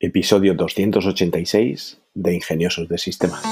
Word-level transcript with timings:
Episodio 0.00 0.54
286 0.54 1.98
de 2.14 2.32
Ingeniosos 2.32 2.88
de 2.88 2.98
Sistemas. 2.98 3.42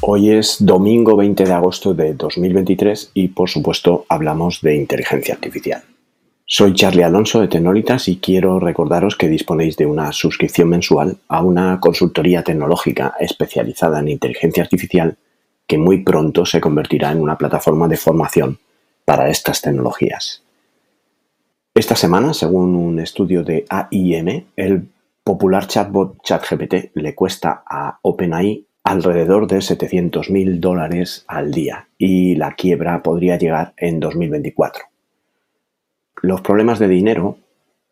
Hoy 0.00 0.30
es 0.30 0.56
domingo 0.58 1.16
20 1.16 1.44
de 1.44 1.52
agosto 1.52 1.92
de 1.92 2.14
2023 2.14 3.10
y 3.12 3.28
por 3.28 3.50
supuesto 3.50 4.06
hablamos 4.08 4.62
de 4.62 4.76
inteligencia 4.76 5.34
artificial. 5.34 5.82
Soy 6.52 6.74
Charlie 6.74 7.04
Alonso 7.04 7.40
de 7.40 7.46
Tecnolitas 7.46 8.08
y 8.08 8.16
quiero 8.16 8.58
recordaros 8.58 9.14
que 9.14 9.28
disponéis 9.28 9.76
de 9.76 9.86
una 9.86 10.10
suscripción 10.10 10.68
mensual 10.68 11.18
a 11.28 11.44
una 11.44 11.78
consultoría 11.78 12.42
tecnológica 12.42 13.14
especializada 13.20 14.00
en 14.00 14.08
inteligencia 14.08 14.64
artificial 14.64 15.16
que 15.68 15.78
muy 15.78 16.02
pronto 16.02 16.44
se 16.44 16.60
convertirá 16.60 17.12
en 17.12 17.20
una 17.20 17.38
plataforma 17.38 17.86
de 17.86 17.96
formación 17.96 18.58
para 19.04 19.30
estas 19.30 19.62
tecnologías. 19.62 20.42
Esta 21.72 21.94
semana, 21.94 22.34
según 22.34 22.74
un 22.74 22.98
estudio 22.98 23.44
de 23.44 23.64
AIM, 23.68 24.46
el 24.56 24.88
popular 25.22 25.68
chatbot 25.68 26.20
ChatGPT 26.24 26.90
le 26.94 27.14
cuesta 27.14 27.62
a 27.64 28.00
OpenAI 28.02 28.66
alrededor 28.82 29.46
de 29.46 29.58
700.000 29.58 30.58
dólares 30.58 31.24
al 31.28 31.52
día 31.52 31.86
y 31.96 32.34
la 32.34 32.56
quiebra 32.56 33.04
podría 33.04 33.38
llegar 33.38 33.72
en 33.76 34.00
2024. 34.00 34.89
Los 36.22 36.40
problemas 36.40 36.78
de 36.78 36.88
dinero 36.88 37.38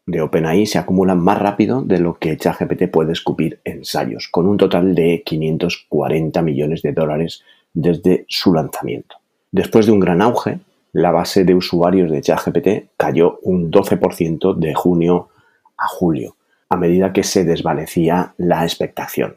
de 0.06 0.22
OpenAI 0.22 0.66
se 0.66 0.78
acumulan 0.78 1.20
más 1.20 1.38
rápido 1.38 1.82
de 1.82 1.98
lo 1.98 2.18
que 2.18 2.36
ChatGPT 2.36 2.90
puede 2.90 3.12
escupir 3.12 3.60
ensayos, 3.64 4.28
con 4.28 4.48
un 4.48 4.56
total 4.56 4.94
de 4.94 5.22
540 5.24 6.40
millones 6.42 6.82
de 6.82 6.92
dólares 6.92 7.42
desde 7.74 8.24
su 8.28 8.54
lanzamiento. 8.54 9.16
Después 9.52 9.86
de 9.86 9.92
un 9.92 10.00
gran 10.00 10.22
auge, 10.22 10.60
la 10.92 11.10
base 11.10 11.44
de 11.44 11.54
usuarios 11.54 12.10
de 12.10 12.22
ChatGPT 12.22 12.90
cayó 12.96 13.38
un 13.42 13.70
12% 13.70 14.54
de 14.54 14.74
junio 14.74 15.28
a 15.76 15.86
julio, 15.88 16.36
a 16.70 16.76
medida 16.76 17.12
que 17.12 17.22
se 17.22 17.44
desvanecía 17.44 18.34
la 18.38 18.64
expectación. 18.64 19.36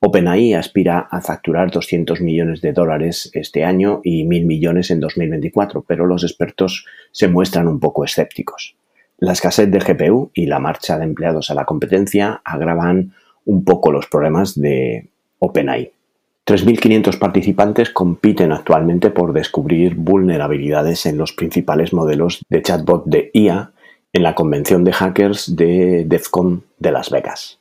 OpenAI 0.00 0.54
aspira 0.54 1.08
a 1.10 1.20
facturar 1.20 1.72
200 1.72 2.20
millones 2.20 2.60
de 2.60 2.72
dólares 2.72 3.30
este 3.34 3.64
año 3.64 4.00
y 4.04 4.24
1.000 4.24 4.46
millones 4.46 4.90
en 4.92 5.00
2024, 5.00 5.82
pero 5.82 6.06
los 6.06 6.22
expertos 6.22 6.86
se 7.10 7.26
muestran 7.26 7.66
un 7.66 7.80
poco 7.80 8.04
escépticos. 8.04 8.76
La 9.18 9.32
escasez 9.32 9.68
de 9.68 9.80
GPU 9.80 10.30
y 10.34 10.46
la 10.46 10.60
marcha 10.60 10.98
de 10.98 11.04
empleados 11.04 11.50
a 11.50 11.54
la 11.54 11.64
competencia 11.64 12.40
agravan 12.44 13.12
un 13.44 13.64
poco 13.64 13.90
los 13.90 14.06
problemas 14.06 14.54
de 14.60 15.08
OpenAI. 15.40 15.90
3.500 16.46 17.18
participantes 17.18 17.90
compiten 17.90 18.52
actualmente 18.52 19.10
por 19.10 19.32
descubrir 19.32 19.96
vulnerabilidades 19.96 21.06
en 21.06 21.18
los 21.18 21.32
principales 21.32 21.92
modelos 21.92 22.44
de 22.48 22.62
chatbot 22.62 23.04
de 23.06 23.30
IA 23.34 23.72
en 24.12 24.22
la 24.22 24.36
convención 24.36 24.84
de 24.84 24.92
hackers 24.92 25.56
de 25.56 26.04
DEFCON 26.06 26.64
de 26.78 26.92
Las 26.92 27.10
Vegas. 27.10 27.57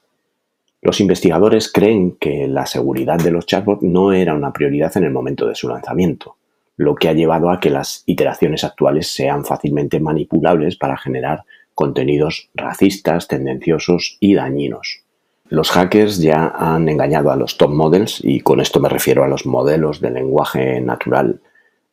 Los 0.88 1.02
investigadores 1.02 1.70
creen 1.70 2.14
que 2.14 2.48
la 2.48 2.66
seguridad 2.66 3.18
de 3.18 3.30
los 3.30 3.46
chatbots 3.46 3.84
no 3.84 4.14
era 4.14 4.34
una 4.34 4.54
prioridad 4.54 4.96
en 4.96 5.04
el 5.04 5.12
momento 5.12 5.46
de 5.46 5.54
su 5.54 5.68
lanzamiento, 5.68 6.38
lo 6.78 6.96
que 6.96 7.10
ha 7.10 7.14
llevado 7.14 7.50
a 7.50 7.60
que 7.60 7.70
las 7.70 8.04
iteraciones 8.06 8.64
actuales 8.64 9.14
sean 9.14 9.44
fácilmente 9.44 10.00
manipulables 10.00 10.78
para 10.78 10.96
generar 10.96 11.44
contenidos 11.76 12.48
racistas, 12.54 13.28
tendenciosos 13.28 14.16
y 14.22 14.36
dañinos. 14.36 15.02
Los 15.50 15.72
hackers 15.72 16.20
ya 16.20 16.54
han 16.58 16.88
engañado 16.88 17.32
a 17.32 17.36
los 17.36 17.58
top 17.58 17.72
models, 17.72 18.22
y 18.24 18.40
con 18.40 18.62
esto 18.62 18.80
me 18.80 18.88
refiero 18.88 19.26
a 19.26 19.28
los 19.28 19.46
modelos 19.46 20.00
de 20.00 20.12
lenguaje 20.12 20.80
natural 20.80 21.42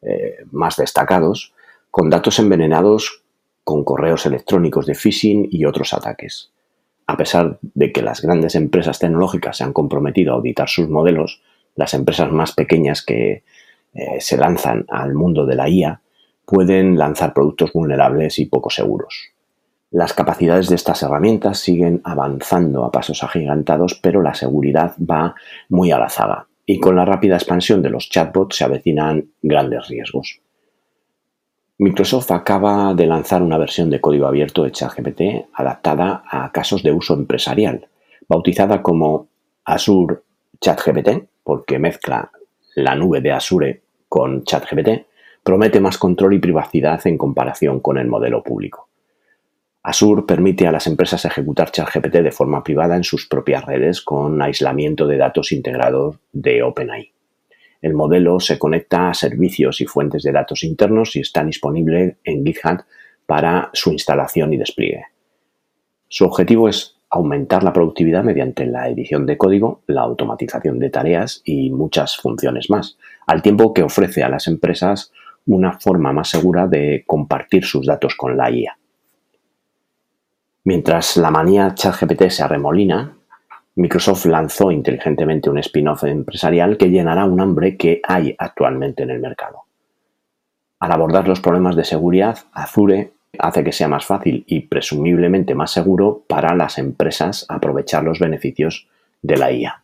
eh, 0.03 0.37
más 0.53 0.77
destacados, 0.77 1.53
con 1.91 2.11
datos 2.11 2.39
envenenados 2.39 3.25
con 3.65 3.83
correos 3.83 4.25
electrónicos 4.25 4.87
de 4.87 4.95
phishing 4.95 5.49
y 5.51 5.65
otros 5.65 5.93
ataques. 5.95 6.54
A 7.15 7.17
pesar 7.17 7.61
de 7.63 7.93
que 7.93 8.03
las 8.03 8.23
grandes 8.23 8.57
empresas 8.57 8.99
tecnológicas 8.99 9.59
se 9.59 9.63
han 9.63 9.73
comprometido 9.73 10.33
a 10.33 10.35
auditar 10.35 10.69
sus 10.69 10.89
modelos, 10.89 11.41
las 11.77 11.95
empresas 11.95 12.33
más 12.33 12.51
pequeñas 12.51 13.05
que 13.05 13.45
eh, 13.95 14.19
se 14.19 14.37
lanzan 14.37 14.85
al 14.89 15.15
mundo 15.15 15.47
de 15.47 15.55
la 15.55 15.69
IA 15.69 16.01
pueden 16.45 16.99
lanzar 16.99 17.33
productos 17.33 17.73
vulnerables 17.73 18.41
y 18.41 18.47
poco 18.47 18.69
seguros. 18.69 19.29
Las 19.93 20.13
capacidades 20.13 20.69
de 20.69 20.75
estas 20.75 21.05
herramientas 21.05 21.61
siguen 21.61 22.01
avanzando 22.03 22.85
a 22.85 22.91
pasos 22.91 23.23
agigantados, 23.23 23.95
pero 23.95 24.21
la 24.21 24.35
seguridad 24.35 24.97
va 24.99 25.37
muy 25.69 25.93
a 25.93 26.01
la 26.01 26.11
zaga 26.11 26.49
y 26.67 26.81
con 26.81 26.97
la 26.97 27.05
rápida 27.05 27.37
expansión 27.37 27.81
de 27.81 27.91
los 27.91 28.11
chatbots 28.11 28.57
se 28.57 28.65
avecinan 28.65 29.29
grandes 29.41 29.87
riesgos. 29.87 30.41
Microsoft 31.77 32.31
acaba 32.31 32.95
de 32.95 33.05
lanzar 33.05 33.43
una 33.43 33.59
versión 33.59 33.91
de 33.91 34.01
código 34.01 34.29
abierto 34.29 34.63
de 34.63 34.71
ChatGPT 34.71 35.49
adaptada 35.55 36.23
a 36.31 36.53
casos 36.53 36.85
de 36.85 36.93
uso 36.93 37.15
empresarial, 37.15 37.89
bautizada 38.29 38.81
como 38.81 39.27
Azure 39.65 40.19
ChatGPT, 40.61 41.25
porque 41.43 41.81
mezcla 41.81 42.31
la 42.77 42.95
nube 42.95 43.21
de 43.21 43.33
Azure 43.33 43.83
con 44.09 44.45
ChatGPT, 44.45 45.07
promete 45.43 45.81
más 45.81 45.99
control 45.99 46.35
y 46.35 46.39
privacidad 46.39 47.05
en 47.09 47.19
comparación 47.19 47.81
con 47.81 47.99
el 47.99 48.07
modelo 48.07 48.45
público. 48.45 48.89
Azure 49.83 50.23
permite 50.23 50.69
a 50.69 50.73
las 50.73 50.87
empresas 50.87 51.25
ejecutar 51.25 51.73
ChatGPT 51.73 52.19
de 52.19 52.31
forma 52.31 52.63
privada 52.63 52.95
en 52.95 53.03
sus 53.03 53.27
propias 53.27 53.67
redes 53.67 54.01
con 54.01 54.41
aislamiento 54.41 55.09
de 55.09 55.17
datos 55.17 55.51
integrados 55.51 56.21
de 56.33 56.63
OpenAI. 56.63 57.13
El 57.85 57.93
modelo 57.93 58.41
se 58.41 58.59
conecta 58.59 59.11
a 59.11 59.15
servicios 59.15 59.83
y 59.83 59.85
fuentes 59.85 60.23
de 60.23 60.33
datos 60.33 60.65
internos 60.65 61.17
y 61.17 61.21
está 61.21 61.45
disponible 61.45 62.17
en 62.25 62.43
GitHub 62.43 62.83
para 63.27 63.69
su 63.75 63.93
instalación 63.93 64.55
y 64.55 64.57
despliegue. 64.57 65.05
Su 66.09 66.25
objetivo 66.25 66.67
es 66.71 66.97
aumentar 67.11 67.63
la 67.63 67.75
productividad 67.75 68.25
mediante 68.25 68.65
la 68.65 68.89
edición 68.89 69.27
de 69.27 69.37
código, 69.37 69.83
la 69.87 70.01
automatización 70.01 70.79
de 70.79 70.89
tareas 70.89 71.43
y 71.45 71.69
muchas 71.69 72.17
funciones 72.17 72.71
más, 72.71 72.97
al 73.27 73.43
tiempo 73.43 73.75
que 73.75 73.83
ofrece 73.83 74.23
a 74.23 74.31
las 74.31 74.49
empresas 74.49 75.13
una 75.45 75.79
forma 75.79 76.11
más 76.15 76.31
segura 76.31 76.67
de 76.67 77.05
compartir 77.07 77.67
sus 77.67 77.85
datos 77.85 78.15
con 78.15 78.35
la 78.39 78.51
IA. 78.51 78.79
Mientras 80.65 81.19
la 81.19 81.31
manía 81.31 81.75
ChatGPT 81.75 82.31
se 82.31 82.45
arremolina, 82.45 83.19
Microsoft 83.77 84.27
lanzó 84.27 84.71
inteligentemente 84.71 85.51
un 85.51 85.59
spin-off 85.59 86.05
empresarial 86.05 86.77
que 86.77 86.91
llenará 86.91 87.25
un 87.25 87.41
hambre 87.41 87.77
que 87.77 88.01
hay 88.07 88.35
actualmente 88.39 89.03
en 89.03 89.11
el 89.11 89.21
mercado. 89.21 89.65
Al 90.79 90.93
abordar 90.93 91.27
los 91.27 91.41
problemas 91.41 91.75
de 91.75 91.85
seguridad, 91.85 92.39
Azure 92.53 93.13
hace 93.39 93.65
que 93.65 93.73
sea 93.73 93.89
más 93.89 94.07
fácil 94.07 94.45
y 94.47 94.61
presumiblemente 94.61 95.55
más 95.55 95.73
seguro 95.73 96.23
para 96.29 96.55
las 96.55 96.79
empresas 96.79 97.47
aprovechar 97.49 98.05
los 98.05 98.21
beneficios 98.21 98.87
de 99.23 99.37
la 99.37 99.51
IA. 99.51 99.83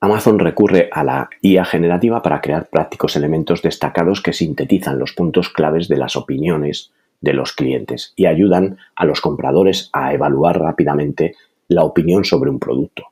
Amazon 0.00 0.38
recurre 0.38 0.88
a 0.92 1.04
la 1.04 1.30
IA 1.40 1.64
generativa 1.64 2.20
para 2.20 2.40
crear 2.40 2.66
prácticos 2.66 3.16
elementos 3.16 3.62
destacados 3.62 4.20
que 4.20 4.32
sintetizan 4.32 4.98
los 4.98 5.12
puntos 5.12 5.48
claves 5.48 5.88
de 5.88 5.96
las 5.96 6.16
opiniones 6.16 6.92
de 7.20 7.32
los 7.32 7.52
clientes 7.52 8.12
y 8.16 8.26
ayudan 8.26 8.78
a 8.94 9.04
los 9.04 9.20
compradores 9.20 9.88
a 9.92 10.12
evaluar 10.12 10.60
rápidamente 10.60 11.34
la 11.68 11.84
opinión 11.84 12.24
sobre 12.24 12.50
un 12.50 12.58
producto. 12.58 13.04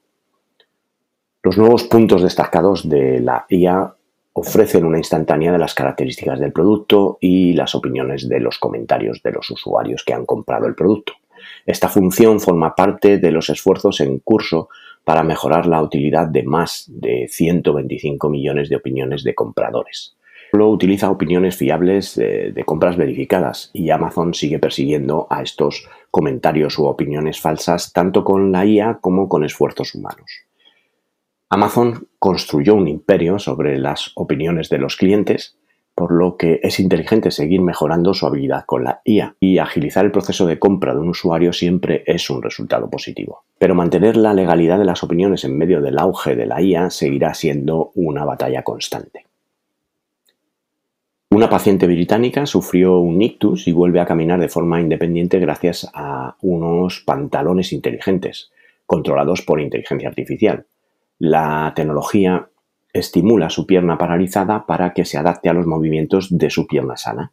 Los 1.43 1.59
nuevos 1.59 1.85
puntos 1.85 2.23
destacados 2.23 2.89
de 2.89 3.21
la 3.21 3.45
IA 3.49 3.95
ofrecen 4.33 4.85
una 4.85 4.99
instantánea 4.99 5.53
de 5.53 5.59
las 5.59 5.75
características 5.75 6.41
del 6.41 6.53
producto 6.53 7.19
y 7.21 7.53
las 7.53 7.75
opiniones 7.75 8.29
de 8.29 8.41
los 8.41 8.59
comentarios 8.59 9.23
de 9.23 9.33
los 9.33 9.51
usuarios 9.51 10.03
que 10.05 10.15
han 10.15 10.27
comprado 10.27 10.67
el 10.67 10.75
producto. 10.75 11.13
Esta 11.67 11.89
función 11.89 12.41
forma 12.41 12.75
parte 12.75 13.19
de 13.19 13.31
los 13.31 13.51
esfuerzos 13.51 14.01
en 14.01 14.19
curso 14.21 14.69
para 15.05 15.23
mejorar 15.23 15.67
la 15.67 15.83
utilidad 15.83 16.27
de 16.27 16.43
más 16.43 16.87
de 16.89 17.29
125 17.29 18.31
millones 18.31 18.69
de 18.71 18.77
opiniones 18.77 19.23
de 19.23 19.35
compradores 19.35 20.17
utiliza 20.63 21.11
opiniones 21.11 21.57
fiables 21.57 22.15
de, 22.15 22.63
compras 22.65 22.97
verificadas 22.97 23.71
y 23.73 23.91
Amazon 23.91 24.35
sigue 24.35 24.59
persiguiendo 24.59 25.27
a 25.31 25.43
estos 25.43 25.89
comentarios 26.11 26.79
u 26.79 26.87
opiniones 26.87 27.41
falsas 27.41 27.93
tanto 27.93 28.25
con 28.25 28.53
la 28.53 28.65
IA 28.65 28.99
como 29.01 29.29
con 29.29 29.45
esfuerzos 29.45 29.95
humanos. 29.95 30.31
Amazon 31.51 32.09
construyó 32.19 32.75
un 32.75 32.89
imperio 32.89 33.39
sobre 33.39 33.79
las 33.79 34.13
opiniones 34.15 34.69
de 34.71 34.79
los 34.79 34.97
clientes, 34.97 35.59
por 35.95 36.13
lo 36.13 36.37
que 36.37 36.61
es 36.63 36.81
inteligente 36.81 37.31
seguir 37.31 37.61
mejorando 37.61 38.15
su 38.15 38.27
habilidad 38.27 38.65
con 38.67 38.85
la 38.85 39.01
IA 39.05 39.37
y 39.39 39.59
agilizar 39.59 40.05
el 40.05 40.11
proceso 40.11 40.47
de 40.47 40.59
compra 40.59 40.95
de 40.95 41.01
un 41.01 41.11
usuario 41.11 41.53
siempre 41.53 42.03
es 42.07 42.29
un 42.31 42.43
resultado 42.43 42.91
positivo. 42.91 43.45
Pero 43.59 43.75
mantener 43.75 44.17
la 44.17 44.35
legalidad 44.35 44.79
de 44.79 44.85
las 44.85 45.03
opiniones 45.03 45.45
en 45.45 45.57
medio 45.57 45.81
del 45.81 45.99
auge 45.99 46.35
de 46.35 46.47
la 46.47 46.61
IA 46.61 46.91
seguirá 46.91 47.35
siendo 47.35 47.93
una 47.95 48.25
batalla 48.25 48.63
constante. 48.63 49.27
Una 51.35 51.51
paciente 51.51 51.89
británica 51.89 52.47
sufrió 52.47 52.99
un 52.99 53.21
ictus 53.21 53.67
y 53.67 53.73
vuelve 53.73 53.99
a 53.99 54.07
caminar 54.07 54.39
de 54.39 54.49
forma 54.49 54.81
independiente 54.81 55.41
gracias 55.41 55.91
a 55.93 56.37
unos 56.43 57.01
pantalones 57.01 57.73
inteligentes, 57.73 58.53
controlados 58.87 59.43
por 59.43 59.61
inteligencia 59.61 60.09
artificial. 60.09 60.67
La 61.19 61.73
tecnología 61.75 62.51
estimula 62.93 63.51
su 63.51 63.67
pierna 63.67 63.99
paralizada 63.99 64.65
para 64.65 64.93
que 64.93 65.05
se 65.05 65.19
adapte 65.19 65.49
a 65.49 65.55
los 65.55 65.67
movimientos 65.67 66.29
de 66.31 66.51
su 66.51 66.69
pierna 66.69 66.97
sana. 66.97 67.33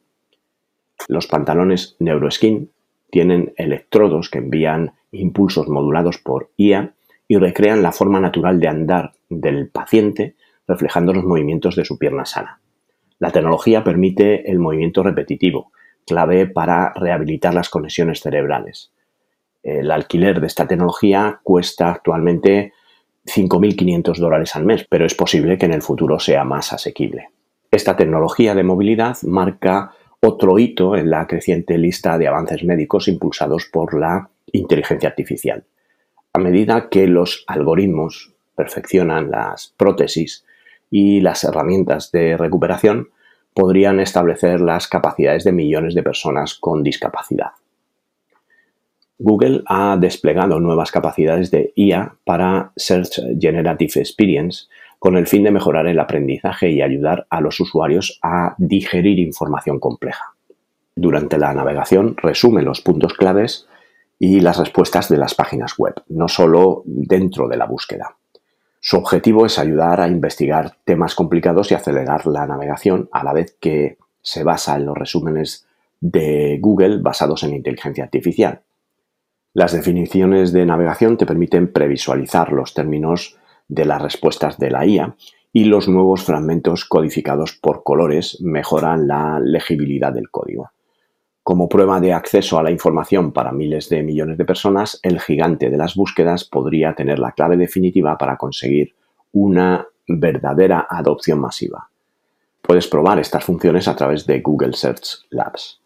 Los 1.08 1.28
pantalones 1.28 1.96
Neuroskin 2.00 2.72
tienen 3.12 3.54
electrodos 3.56 4.32
que 4.32 4.40
envían 4.40 4.94
impulsos 5.12 5.68
modulados 5.68 6.18
por 6.18 6.50
IA 6.58 6.96
y 7.28 7.38
recrean 7.38 7.84
la 7.84 7.92
forma 7.92 8.20
natural 8.20 8.60
de 8.60 8.68
andar 8.68 9.14
del 9.30 9.70
paciente 9.70 10.34
reflejando 10.68 11.14
los 11.14 11.24
movimientos 11.24 11.76
de 11.76 11.86
su 11.86 12.00
pierna 12.00 12.26
sana. 12.26 12.61
La 13.22 13.30
tecnología 13.30 13.84
permite 13.84 14.50
el 14.50 14.58
movimiento 14.58 15.04
repetitivo, 15.04 15.72
clave 16.08 16.48
para 16.48 16.92
rehabilitar 16.94 17.54
las 17.54 17.70
conexiones 17.70 18.20
cerebrales. 18.20 18.92
El 19.62 19.92
alquiler 19.92 20.42
de 20.42 20.48
esta 20.48 20.68
tecnología 20.68 21.40
cuesta 21.44 21.92
actualmente 21.92 22.74
5.500 23.28 24.18
dólares 24.18 24.56
al 24.56 24.66
mes, 24.66 24.88
pero 24.90 25.06
es 25.06 25.14
posible 25.14 25.60
que 25.60 25.68
en 25.68 25.74
el 25.74 25.84
futuro 25.84 26.18
sea 26.18 26.44
más 26.44 26.74
asequible. 26.74 27.30
Esta 27.70 27.96
tecnología 27.96 28.56
de 28.56 28.64
movilidad 28.64 29.16
marca 29.22 29.94
otro 30.20 30.58
hito 30.58 30.96
en 30.96 31.12
la 31.12 31.28
creciente 31.28 31.78
lista 31.78 32.18
de 32.18 32.28
avances 32.28 32.64
médicos 32.64 33.08
impulsados 33.08 33.68
por 33.72 33.94
la 34.00 34.32
inteligencia 34.52 35.10
artificial. 35.10 35.64
A 36.34 36.40
medida 36.40 36.90
que 36.90 37.06
los 37.06 37.44
algoritmos 37.46 38.34
perfeccionan 38.56 39.30
las 39.30 39.76
prótesis, 39.78 40.44
y 40.92 41.22
las 41.22 41.44
herramientas 41.44 42.12
de 42.12 42.38
recuperación 42.38 43.10
podrían 43.56 44.00
establecer 44.00 44.62
las 44.62 44.88
capacidades 44.88 45.44
de 45.44 45.52
millones 45.52 45.96
de 45.96 46.04
personas 46.04 46.54
con 46.54 46.84
discapacidad. 46.84 47.52
Google 49.18 49.62
ha 49.68 49.98
desplegado 50.00 50.60
nuevas 50.60 50.92
capacidades 50.92 51.52
de 51.52 51.74
IA 51.76 52.16
para 52.26 52.72
Search 52.76 53.22
Generative 53.40 54.00
Experience 54.00 54.66
con 55.00 55.16
el 55.16 55.28
fin 55.28 55.44
de 55.44 55.52
mejorar 55.52 55.88
el 55.88 56.00
aprendizaje 56.00 56.70
y 56.72 56.82
ayudar 56.82 57.26
a 57.30 57.42
los 57.42 57.60
usuarios 57.60 58.20
a 58.22 58.56
digerir 58.58 59.20
información 59.20 59.80
compleja. 59.80 60.36
Durante 60.96 61.38
la 61.38 61.54
navegación 61.54 62.16
resume 62.18 62.62
los 62.62 62.82
puntos 62.82 63.14
claves 63.14 63.68
y 64.20 64.40
las 64.40 64.60
respuestas 64.60 65.10
de 65.10 65.18
las 65.18 65.34
páginas 65.34 65.76
web, 65.78 65.96
no 66.10 66.28
solo 66.28 66.84
dentro 66.86 67.48
de 67.48 67.58
la 67.58 67.66
búsqueda. 67.66 68.18
Su 68.84 68.98
objetivo 68.98 69.46
es 69.46 69.60
ayudar 69.60 70.02
a 70.02 70.08
investigar 70.08 70.76
temas 70.86 71.14
complicados 71.14 71.70
y 71.72 71.76
acelerar 71.76 72.26
la 72.26 72.48
navegación 72.48 73.10
a 73.12 73.24
la 73.24 73.32
vez 73.32 73.56
que 73.60 74.00
se 74.24 74.44
basa 74.44 74.76
en 74.76 74.88
los 74.88 74.98
resúmenes 74.98 75.68
de 76.00 76.58
Google 76.60 76.98
basados 76.98 77.44
en 77.44 77.54
inteligencia 77.54 78.04
artificial. 78.04 78.62
Las 79.54 79.74
definiciones 79.74 80.52
de 80.52 80.66
navegación 80.66 81.18
te 81.18 81.28
permiten 81.28 81.72
previsualizar 81.72 82.52
los 82.52 82.74
términos 82.74 83.38
de 83.68 83.86
las 83.86 84.02
respuestas 84.02 84.58
de 84.58 84.72
la 84.72 84.84
IA 84.84 85.16
y 85.54 85.66
los 85.66 85.88
nuevos 85.88 86.24
fragmentos 86.24 86.86
codificados 86.86 87.54
por 87.54 87.84
colores 87.84 88.42
mejoran 88.42 89.08
la 89.08 89.40
legibilidad 89.40 90.12
del 90.12 90.32
código. 90.32 90.72
Como 91.44 91.68
prueba 91.68 92.00
de 92.00 92.14
acceso 92.14 92.60
a 92.60 92.64
la 92.64 92.72
información 92.72 93.32
para 93.32 93.52
miles 93.52 93.90
de 93.90 94.04
millones 94.04 94.38
de 94.38 94.46
personas, 94.46 95.00
el 95.02 95.20
gigante 95.20 95.70
de 95.70 95.78
las 95.78 95.96
búsquedas 95.96 96.46
podría 96.46 96.94
tener 96.94 97.18
la 97.18 97.32
clave 97.32 97.58
definitiva 97.58 98.18
para 98.18 98.38
conseguir 98.38 98.94
una 99.32 99.88
verdadera 100.08 100.86
adopción 100.90 101.40
masiva. 101.40 101.90
Puedes 102.62 102.88
probar 102.88 103.20
estas 103.20 103.44
funciones 103.44 103.88
a 103.88 103.96
través 103.96 104.28
de 104.28 104.40
Google 104.42 104.74
Search 104.74 105.26
Labs. 105.32 105.82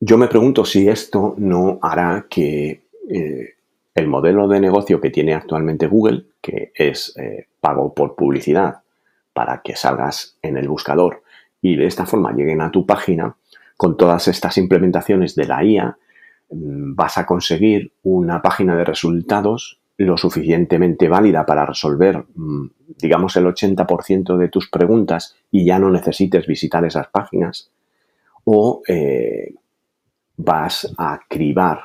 Yo 0.00 0.16
me 0.16 0.28
pregunto 0.28 0.64
si 0.64 0.88
esto 0.88 1.34
no 1.36 1.78
hará 1.82 2.26
que 2.28 2.86
eh, 3.10 3.54
el 3.94 4.08
modelo 4.08 4.48
de 4.48 4.60
negocio 4.60 5.00
que 5.00 5.10
tiene 5.10 5.34
actualmente 5.34 5.86
Google, 5.86 6.24
que 6.40 6.72
es 6.74 7.14
eh, 7.16 7.48
pago 7.60 7.92
por 7.94 8.14
publicidad 8.14 8.80
para 9.32 9.62
que 9.62 9.76
salgas 9.76 10.38
en 10.42 10.56
el 10.56 10.68
buscador 10.68 11.22
y 11.60 11.76
de 11.76 11.86
esta 11.86 12.06
forma 12.06 12.32
lleguen 12.32 12.60
a 12.60 12.70
tu 12.70 12.86
página, 12.86 13.36
con 13.76 13.96
todas 13.96 14.28
estas 14.28 14.58
implementaciones 14.58 15.34
de 15.34 15.46
la 15.46 15.64
IA, 15.64 15.98
mm, 16.50 16.94
vas 16.94 17.18
a 17.18 17.26
conseguir 17.26 17.92
una 18.02 18.42
página 18.42 18.76
de 18.76 18.84
resultados 18.84 19.80
lo 19.98 20.16
suficientemente 20.18 21.08
válida 21.08 21.46
para 21.46 21.64
resolver, 21.64 22.24
mm, 22.34 22.66
digamos, 23.00 23.36
el 23.36 23.46
80% 23.46 24.36
de 24.36 24.48
tus 24.48 24.68
preguntas 24.68 25.36
y 25.50 25.64
ya 25.64 25.78
no 25.78 25.90
necesites 25.90 26.46
visitar 26.46 26.84
esas 26.84 27.08
páginas, 27.08 27.70
o 28.44 28.82
eh, 28.86 29.54
vas 30.36 30.92
a 30.98 31.20
cribar 31.28 31.80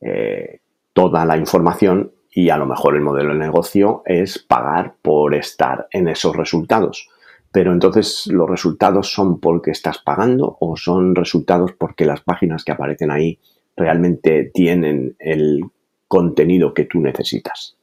eh, 0.00 0.60
toda 0.92 1.24
la 1.24 1.36
información 1.36 2.12
y 2.30 2.50
a 2.50 2.56
lo 2.56 2.66
mejor 2.66 2.94
el 2.94 3.02
modelo 3.02 3.32
de 3.32 3.38
negocio 3.38 4.02
es 4.04 4.38
pagar 4.38 4.94
por 5.02 5.34
estar 5.34 5.88
en 5.90 6.08
esos 6.08 6.36
resultados. 6.36 7.08
Pero 7.56 7.72
entonces, 7.72 8.26
¿los 8.26 8.50
resultados 8.50 9.10
son 9.10 9.40
porque 9.40 9.70
estás 9.70 9.96
pagando 9.96 10.58
o 10.60 10.76
son 10.76 11.14
resultados 11.14 11.72
porque 11.72 12.04
las 12.04 12.20
páginas 12.20 12.64
que 12.64 12.72
aparecen 12.72 13.10
ahí 13.10 13.38
realmente 13.74 14.50
tienen 14.52 15.16
el 15.18 15.62
contenido 16.06 16.74
que 16.74 16.84
tú 16.84 17.00
necesitas? 17.00 17.78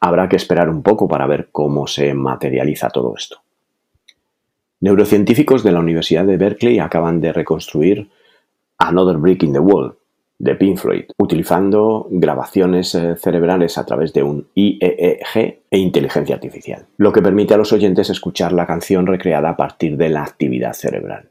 Habrá 0.00 0.30
que 0.30 0.36
esperar 0.36 0.70
un 0.70 0.82
poco 0.82 1.06
para 1.08 1.26
ver 1.26 1.50
cómo 1.52 1.86
se 1.86 2.14
materializa 2.14 2.88
todo 2.88 3.12
esto. 3.18 3.42
Neurocientíficos 4.80 5.62
de 5.62 5.72
la 5.72 5.80
Universidad 5.80 6.24
de 6.24 6.38
Berkeley 6.38 6.78
acaban 6.78 7.20
de 7.20 7.34
reconstruir 7.34 8.08
Another 8.78 9.18
Brick 9.18 9.42
in 9.42 9.52
the 9.52 9.58
Wall, 9.58 9.97
de 10.38 10.54
Pink 10.54 10.78
Floyd, 10.78 11.04
utilizando 11.18 12.06
grabaciones 12.10 12.94
eh, 12.94 13.16
cerebrales 13.16 13.76
a 13.76 13.84
través 13.84 14.12
de 14.12 14.22
un 14.22 14.48
IEEG 14.54 15.62
e 15.70 15.78
inteligencia 15.78 16.36
artificial, 16.36 16.86
lo 16.96 17.12
que 17.12 17.22
permite 17.22 17.54
a 17.54 17.56
los 17.56 17.72
oyentes 17.72 18.08
escuchar 18.08 18.52
la 18.52 18.66
canción 18.66 19.06
recreada 19.06 19.50
a 19.50 19.56
partir 19.56 19.96
de 19.96 20.10
la 20.10 20.22
actividad 20.22 20.74
cerebral. 20.74 21.30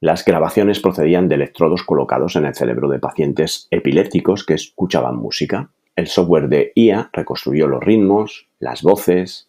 Las 0.00 0.24
grabaciones 0.24 0.80
procedían 0.80 1.28
de 1.28 1.36
electrodos 1.36 1.82
colocados 1.82 2.36
en 2.36 2.46
el 2.46 2.54
cerebro 2.54 2.88
de 2.88 2.98
pacientes 2.98 3.66
epilépticos 3.70 4.44
que 4.44 4.54
escuchaban 4.54 5.16
música. 5.16 5.70
El 5.94 6.06
software 6.06 6.48
de 6.48 6.72
IA 6.74 7.10
reconstruyó 7.12 7.66
los 7.66 7.82
ritmos, 7.82 8.46
las 8.58 8.82
voces 8.82 9.48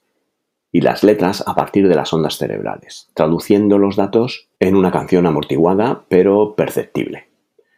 y 0.72 0.82
las 0.82 1.04
letras 1.04 1.44
a 1.46 1.56
partir 1.56 1.88
de 1.88 1.96
las 1.96 2.14
ondas 2.14 2.38
cerebrales, 2.38 3.10
traduciendo 3.14 3.78
los 3.78 3.96
datos 3.96 4.48
en 4.60 4.76
una 4.76 4.92
canción 4.92 5.26
amortiguada 5.26 6.06
pero 6.10 6.56
perceptible. 6.56 7.27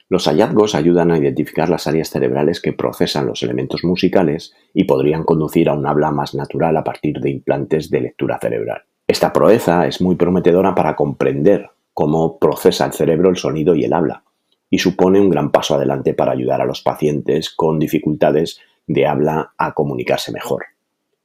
Los 0.09 0.25
hallazgos 0.25 0.73
ayudan 0.73 1.11
a 1.11 1.19
identificar 1.19 1.69
las 1.69 1.85
áreas 1.85 2.09
cerebrales 2.09 2.59
que 2.59 2.73
procesan 2.73 3.27
los 3.27 3.43
elementos 3.43 3.83
musicales 3.83 4.55
y 4.73 4.85
podrían 4.85 5.23
conducir 5.23 5.69
a 5.69 5.73
un 5.73 5.85
habla 5.85 6.11
más 6.11 6.33
natural 6.33 6.75
a 6.77 6.83
partir 6.83 7.19
de 7.19 7.29
implantes 7.29 7.91
de 7.91 8.01
lectura 8.01 8.39
cerebral. 8.41 8.81
Esta 9.07 9.31
proeza 9.31 9.85
es 9.85 10.01
muy 10.01 10.15
prometedora 10.15 10.73
para 10.73 10.95
comprender 10.95 11.69
cómo 11.93 12.39
procesa 12.39 12.85
el 12.85 12.93
cerebro 12.93 13.29
el 13.29 13.37
sonido 13.37 13.75
y 13.75 13.83
el 13.83 13.93
habla, 13.93 14.23
y 14.69 14.79
supone 14.79 15.19
un 15.21 15.29
gran 15.29 15.51
paso 15.51 15.75
adelante 15.75 16.15
para 16.15 16.31
ayudar 16.31 16.61
a 16.61 16.65
los 16.65 16.81
pacientes 16.81 17.51
con 17.51 17.77
dificultades 17.77 18.59
de 18.87 19.05
habla 19.05 19.53
a 19.59 19.73
comunicarse 19.73 20.31
mejor. 20.31 20.65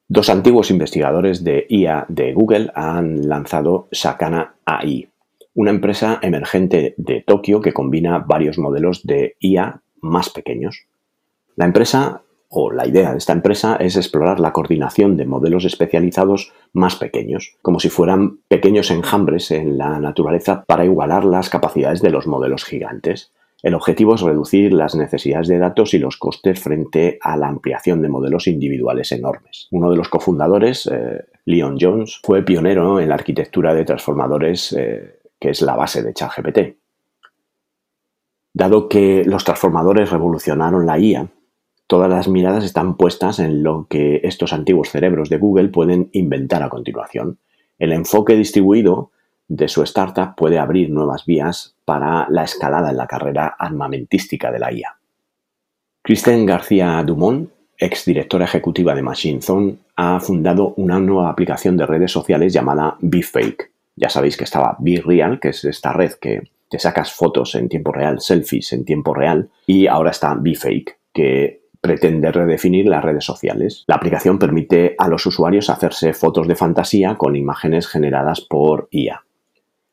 Dos 0.09 0.29
antiguos 0.29 0.71
investigadores 0.71 1.43
de 1.43 1.67
IA 1.71 2.05
de 2.09 2.35
Google 2.35 2.71
han 2.75 3.26
lanzado 3.26 3.88
Sakana 3.93 4.57
AI, 4.67 5.09
una 5.54 5.70
empresa 5.70 6.18
emergente 6.23 6.94
de 6.96 7.23
Tokio 7.26 7.61
que 7.61 7.73
combina 7.73 8.18
varios 8.18 8.58
modelos 8.58 9.04
de 9.04 9.37
IA 9.40 9.82
más 10.00 10.30
pequeños. 10.30 10.87
La 11.56 11.64
empresa 11.64 12.23
o 12.49 12.70
la 12.70 12.87
idea 12.87 13.12
de 13.12 13.18
esta 13.18 13.32
empresa 13.32 13.76
es 13.76 13.96
explorar 13.96 14.38
la 14.38 14.52
coordinación 14.52 15.16
de 15.16 15.26
modelos 15.26 15.64
especializados 15.64 16.52
más 16.73 16.96
pequeños, 16.96 17.56
como 17.62 17.80
si 17.80 17.88
fueran 17.88 18.38
pequeños 18.49 18.90
enjambres 18.90 19.50
en 19.50 19.76
la 19.76 19.99
naturaleza 19.99 20.64
para 20.66 20.84
igualar 20.84 21.25
las 21.25 21.50
capacidades 21.50 22.00
de 22.00 22.11
los 22.11 22.26
modelos 22.26 22.64
gigantes. 22.64 23.32
El 23.62 23.75
objetivo 23.75 24.14
es 24.14 24.20
reducir 24.20 24.73
las 24.73 24.94
necesidades 24.94 25.49
de 25.49 25.58
datos 25.58 25.94
y 25.94 25.99
los 25.99 26.16
costes 26.16 26.61
frente 26.61 27.18
a 27.23 27.37
la 27.37 27.49
ampliación 27.49 28.02
de 28.02 28.11
modelos 28.11 28.46
individuales 28.46 29.11
enormes. 29.11 29.68
Uno 29.70 29.90
de 29.90 29.96
los 29.96 30.08
cofundadores, 30.08 30.87
eh, 30.87 31.25
Leon 31.46 31.78
Jones, 31.80 32.20
fue 32.23 32.42
pionero 32.42 33.00
en 33.00 33.08
la 33.08 33.14
arquitectura 33.14 33.75
de 33.75 33.84
transformadores 33.84 34.75
eh, 34.78 35.18
que 35.45 35.51
es 35.51 35.61
la 35.61 35.77
base 35.77 36.03
de 36.03 36.15
ChatGPT. 36.15 36.79
Dado 38.55 38.89
que 38.89 39.25
los 39.27 39.45
transformadores 39.45 40.11
revolucionaron 40.11 40.87
la 40.87 40.99
IA, 40.99 41.29
todas 41.87 42.09
las 42.09 42.29
miradas 42.29 42.65
están 42.65 42.97
puestas 42.97 43.41
en 43.41 43.63
lo 43.63 43.87
que 43.87 44.23
estos 44.25 44.55
antiguos 44.55 44.89
cerebros 44.89 45.29
de 45.29 45.37
Google 45.37 45.69
pueden 45.69 46.09
inventar 46.13 46.63
a 46.63 46.71
continuación. 46.71 47.41
El 47.79 47.93
enfoque 47.93 48.37
distribuido 48.37 49.11
de 49.47 49.69
su 49.69 49.83
startup 49.83 50.35
puede 50.35 50.59
abrir 50.59 50.89
nuevas 50.89 51.27
vías 51.27 51.77
para 51.85 52.27
la 52.31 52.45
escalada 52.45 52.89
en 52.89 52.97
la 52.97 53.07
carrera 53.07 53.55
armamentística 53.59 54.51
de 54.51 54.61
la 54.61 54.73
IA. 54.73 54.99
Kristen 56.01 56.47
García 56.47 57.03
Dumont, 57.05 57.51
exdirectora 57.77 58.47
ejecutiva 58.47 58.95
de 58.95 59.03
Machine 59.03 59.43
Zone, 59.43 59.77
ha 59.97 60.19
fundado 60.21 60.73
una 60.79 60.99
nueva 60.99 61.29
aplicación 61.29 61.77
de 61.77 61.85
redes 61.85 62.13
sociales 62.13 62.51
llamada 62.55 62.97
BeFake 63.03 63.74
Ya 63.97 64.09
sabéis 64.09 64.37
que 64.37 64.45
estaba 64.45 64.77
BeReal, 64.81 65.41
que 65.41 65.49
es 65.49 65.65
esta 65.65 65.93
red 65.93 66.13
que 66.15 66.43
te 66.69 66.79
sacas 66.79 67.13
fotos 67.13 67.55
en 67.55 67.69
tiempo 67.69 67.93
real, 67.93 68.21
selfies 68.21 68.73
en 68.73 68.85
tiempo 68.85 69.15
real, 69.15 69.51
y 69.67 69.87
ahora 69.87 70.11
está 70.11 70.35
BeFake, 70.35 70.99
que 71.13 71.65
pretende 71.81 72.33
redefinir 72.33 72.87
las 72.87 73.05
redes 73.05 73.25
sociales. 73.25 73.85
La 73.87 73.97
aplicación 73.97 74.39
permite 74.39 74.95
a 74.99 75.07
los 75.07 75.27
usuarios 75.27 75.69
hacerse 75.69 76.15
fotos 76.15 76.49
de 76.49 76.57
fantasía 76.57 77.17
con 77.17 77.37
imágenes 77.37 77.87
generadas 77.87 78.41
por 78.41 78.89
IA. 78.91 79.23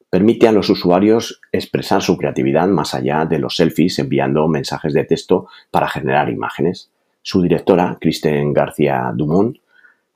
Permite 0.09 0.47
a 0.47 0.51
los 0.51 0.69
usuarios 0.69 1.41
expresar 1.51 2.01
su 2.01 2.17
creatividad 2.17 2.67
más 2.67 2.93
allá 2.93 3.25
de 3.25 3.39
los 3.39 3.57
selfies 3.57 3.99
enviando 3.99 4.47
mensajes 4.47 4.93
de 4.93 5.03
texto 5.03 5.47
para 5.69 5.87
generar 5.87 6.29
imágenes. 6.29 6.89
Su 7.21 7.41
directora, 7.41 7.97
Kristen 7.99 8.53
García 8.53 9.11
Dumont, 9.13 9.57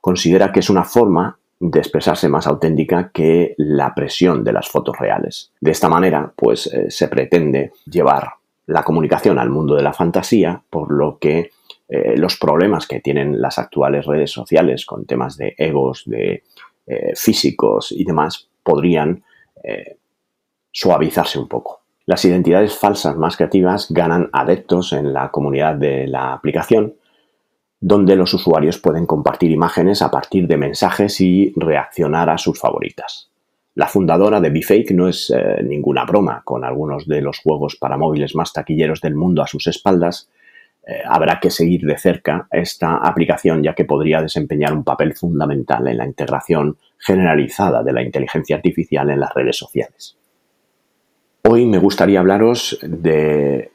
considera 0.00 0.52
que 0.52 0.60
es 0.60 0.70
una 0.70 0.84
forma 0.84 1.38
de 1.58 1.78
expresarse 1.78 2.28
más 2.28 2.46
auténtica 2.46 3.10
que 3.12 3.54
la 3.56 3.94
presión 3.94 4.44
de 4.44 4.52
las 4.52 4.68
fotos 4.68 4.98
reales. 4.98 5.52
De 5.60 5.70
esta 5.70 5.88
manera, 5.88 6.32
pues 6.36 6.66
eh, 6.66 6.90
se 6.90 7.08
pretende 7.08 7.72
llevar 7.86 8.30
la 8.66 8.82
comunicación 8.82 9.38
al 9.38 9.50
mundo 9.50 9.74
de 9.74 9.82
la 9.82 9.92
fantasía, 9.92 10.62
por 10.68 10.92
lo 10.92 11.18
que 11.18 11.50
eh, 11.88 12.16
los 12.16 12.36
problemas 12.36 12.86
que 12.86 13.00
tienen 13.00 13.40
las 13.40 13.58
actuales 13.58 14.04
redes 14.04 14.30
sociales 14.30 14.84
con 14.84 15.06
temas 15.06 15.36
de 15.36 15.54
egos, 15.56 16.02
de 16.06 16.42
eh, 16.86 17.12
físicos 17.14 17.92
y 17.92 18.04
demás, 18.04 18.48
podrían 18.62 19.22
suavizarse 20.70 21.40
un 21.40 21.48
poco. 21.48 21.80
Las 22.04 22.24
identidades 22.24 22.78
falsas 22.78 23.16
más 23.16 23.36
creativas 23.36 23.88
ganan 23.90 24.30
adeptos 24.32 24.92
en 24.92 25.12
la 25.12 25.32
comunidad 25.32 25.74
de 25.74 26.06
la 26.06 26.34
aplicación, 26.34 26.94
donde 27.80 28.16
los 28.16 28.32
usuarios 28.34 28.78
pueden 28.78 29.06
compartir 29.06 29.50
imágenes 29.50 30.02
a 30.02 30.10
partir 30.10 30.46
de 30.46 30.56
mensajes 30.56 31.20
y 31.20 31.52
reaccionar 31.56 32.30
a 32.30 32.38
sus 32.38 32.58
favoritas. 32.58 33.30
La 33.74 33.86
fundadora 33.86 34.40
de 34.40 34.50
BeFake 34.50 34.92
no 34.92 35.08
es 35.08 35.32
ninguna 35.62 36.04
broma, 36.06 36.42
con 36.44 36.64
algunos 36.64 37.06
de 37.06 37.20
los 37.20 37.38
juegos 37.38 37.76
para 37.76 37.98
móviles 37.98 38.34
más 38.34 38.52
taquilleros 38.54 39.02
del 39.02 39.14
mundo 39.14 39.42
a 39.42 39.46
sus 39.46 39.66
espaldas, 39.66 40.30
eh, 40.88 41.02
habrá 41.04 41.40
que 41.40 41.50
seguir 41.50 41.84
de 41.84 41.98
cerca 41.98 42.46
esta 42.48 42.98
aplicación 42.98 43.60
ya 43.60 43.74
que 43.74 43.84
podría 43.84 44.22
desempeñar 44.22 44.72
un 44.72 44.84
papel 44.84 45.16
fundamental 45.16 45.88
en 45.88 45.98
la 45.98 46.06
integración 46.06 46.78
generalizada 46.96 47.82
de 47.82 47.92
la 47.92 48.02
inteligencia 48.02 48.54
artificial 48.54 49.10
en 49.10 49.18
las 49.18 49.34
redes 49.34 49.56
sociales. 49.56 50.16
Hoy 51.42 51.66
me 51.66 51.78
gustaría 51.78 52.20
hablaros 52.20 52.78
de 52.82 53.72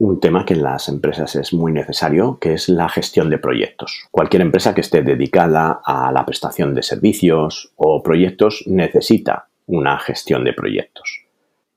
un 0.00 0.18
tema 0.18 0.46
que 0.46 0.54
en 0.54 0.62
las 0.62 0.88
empresas 0.88 1.36
es 1.36 1.52
muy 1.52 1.72
necesario, 1.72 2.38
que 2.40 2.54
es 2.54 2.70
la 2.70 2.88
gestión 2.88 3.28
de 3.28 3.36
proyectos. 3.36 4.08
Cualquier 4.10 4.40
empresa 4.40 4.74
que 4.74 4.80
esté 4.80 5.02
dedicada 5.02 5.82
a 5.84 6.10
la 6.10 6.24
prestación 6.24 6.74
de 6.74 6.82
servicios 6.82 7.70
o 7.76 8.02
proyectos 8.02 8.64
necesita 8.66 9.48
una 9.66 9.98
gestión 9.98 10.42
de 10.44 10.54
proyectos. 10.54 11.26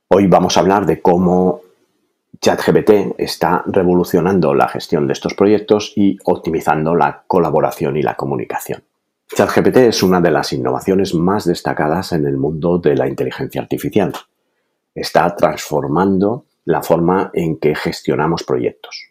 Hoy 0.08 0.27
vamos 0.27 0.56
a 0.56 0.62
hablar 0.62 0.86
de 0.86 1.01
cómo 1.01 1.60
ChatGPT 2.39 3.20
está 3.20 3.62
revolucionando 3.68 4.53
la 4.53 4.70
gestión 4.70 5.06
de 5.06 5.13
estos 5.13 5.34
proyectos 5.34 5.92
y 5.98 6.18
optimizando 6.24 6.96
la 6.96 7.24
colaboración 7.27 7.98
y 7.98 8.03
la 8.03 8.15
comunicación. 8.15 8.84
ChatGPT 9.36 9.77
es 9.77 10.01
una 10.01 10.22
de 10.22 10.32
las 10.32 10.53
innovaciones 10.53 11.13
más 11.13 11.44
destacadas 11.44 12.13
en 12.13 12.25
el 12.25 12.38
mundo 12.38 12.77
de 12.77 12.96
la 12.96 13.06
inteligencia 13.06 13.62
artificial. 13.62 14.13
Está 14.96 15.36
transformando 15.36 16.46
la 16.65 16.82
forma 16.82 17.32
en 17.34 17.58
que 17.58 17.75
gestionamos 17.75 18.43
proyectos. 18.43 19.10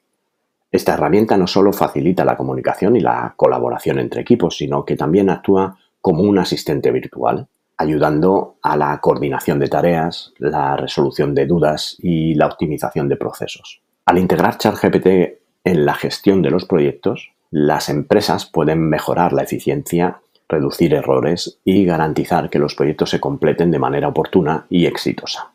Esta 0.70 0.94
herramienta 0.94 1.36
no 1.36 1.46
solo 1.46 1.72
facilita 1.72 2.24
la 2.24 2.36
comunicación 2.36 2.96
y 2.96 3.00
la 3.00 3.34
colaboración 3.36 3.98
entre 3.98 4.22
equipos, 4.22 4.56
sino 4.56 4.84
que 4.84 4.96
también 4.96 5.28
actúa 5.28 5.76
como 6.00 6.22
un 6.22 6.38
asistente 6.38 6.90
virtual 6.90 7.46
ayudando 7.82 8.56
a 8.62 8.76
la 8.76 8.98
coordinación 9.00 9.58
de 9.58 9.68
tareas, 9.68 10.32
la 10.38 10.76
resolución 10.76 11.34
de 11.34 11.46
dudas 11.46 11.96
y 11.98 12.34
la 12.34 12.46
optimización 12.46 13.08
de 13.08 13.16
procesos. 13.16 13.82
Al 14.06 14.18
integrar 14.18 14.58
ChatGPT 14.58 15.06
en 15.64 15.86
la 15.86 15.94
gestión 15.94 16.42
de 16.42 16.50
los 16.50 16.64
proyectos, 16.64 17.32
las 17.50 17.88
empresas 17.88 18.46
pueden 18.46 18.88
mejorar 18.88 19.32
la 19.32 19.42
eficiencia, 19.42 20.20
reducir 20.48 20.94
errores 20.94 21.58
y 21.64 21.84
garantizar 21.84 22.50
que 22.50 22.58
los 22.58 22.74
proyectos 22.74 23.10
se 23.10 23.20
completen 23.20 23.70
de 23.70 23.78
manera 23.78 24.08
oportuna 24.08 24.66
y 24.70 24.86
exitosa. 24.86 25.51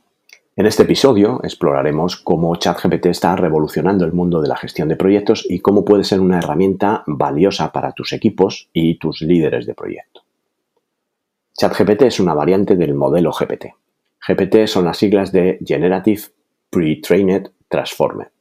En 0.57 0.65
este 0.65 0.81
episodio 0.81 1.39
exploraremos 1.43 2.15
cómo 2.15 2.55
ChatGPT 2.55 3.05
está 3.05 3.35
revolucionando 3.35 4.05
el 4.05 4.11
mundo 4.11 4.41
de 4.41 4.47
la 4.47 4.57
gestión 4.57 4.89
de 4.89 4.95
proyectos 4.95 5.45
y 5.47 5.59
cómo 5.59 5.85
puede 5.85 6.03
ser 6.03 6.19
una 6.19 6.39
herramienta 6.39 7.03
valiosa 7.05 7.71
para 7.71 7.91
tus 7.91 8.11
equipos 8.11 8.67
y 8.73 8.97
tus 8.97 9.21
líderes 9.21 9.67
de 9.67 9.75
proyecto. 9.75 10.21
ChatGPT 11.55 12.01
es 12.01 12.19
una 12.19 12.33
variante 12.33 12.75
del 12.75 12.95
modelo 12.95 13.31
GPT. 13.31 13.67
GPT 14.27 14.65
son 14.65 14.85
las 14.85 14.97
siglas 14.97 15.31
de 15.31 15.59
Generative 15.63 16.23
Pre-trained 16.71 17.51
Transformer, 17.67 18.31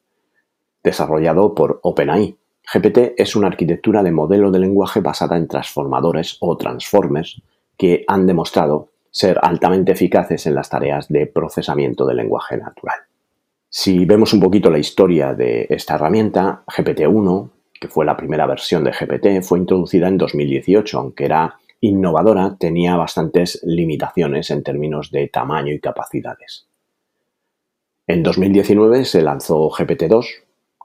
desarrollado 0.82 1.54
por 1.54 1.80
OpenAI. 1.82 2.35
GPT 2.73 3.12
es 3.18 3.37
una 3.37 3.49
arquitectura 3.49 4.02
de 4.02 4.12
modelo 4.12 4.50
de 4.50 4.61
lenguaje 4.61 5.00
basada 5.00 5.37
en 5.37 5.49
transformadores 5.49 6.38
o 6.40 6.56
transformers 6.56 7.42
que 7.76 8.06
han 8.08 8.26
demostrado 8.26 8.88
ser 9.16 9.38
altamente 9.40 9.92
eficaces 9.92 10.46
en 10.46 10.54
las 10.54 10.68
tareas 10.68 11.08
de 11.08 11.26
procesamiento 11.26 12.04
del 12.04 12.18
lenguaje 12.18 12.58
natural. 12.58 12.99
Si 13.66 14.04
vemos 14.04 14.35
un 14.35 14.40
poquito 14.40 14.68
la 14.68 14.78
historia 14.78 15.32
de 15.32 15.66
esta 15.70 15.94
herramienta, 15.94 16.64
GPT-1, 16.66 17.50
que 17.80 17.88
fue 17.88 18.04
la 18.04 18.14
primera 18.14 18.44
versión 18.44 18.85
de 18.85 18.92
GPT, 18.92 19.42
fue 19.42 19.58
introducida 19.58 20.08
en 20.08 20.18
2018, 20.18 20.99
aunque 20.99 21.25
era 21.25 21.54
innovadora 21.80 22.56
tenía 22.61 22.96
bastantes 22.96 23.62
limitaciones 23.64 24.50
en 24.50 24.62
términos 24.62 25.11
de 25.11 25.28
tamaño 25.28 25.73
y 25.73 25.80
capacidades. 25.80 26.68
En 28.06 28.23
2019 28.23 29.06
se 29.06 29.23
lanzó 29.23 29.70
GPT-2, 29.70 30.26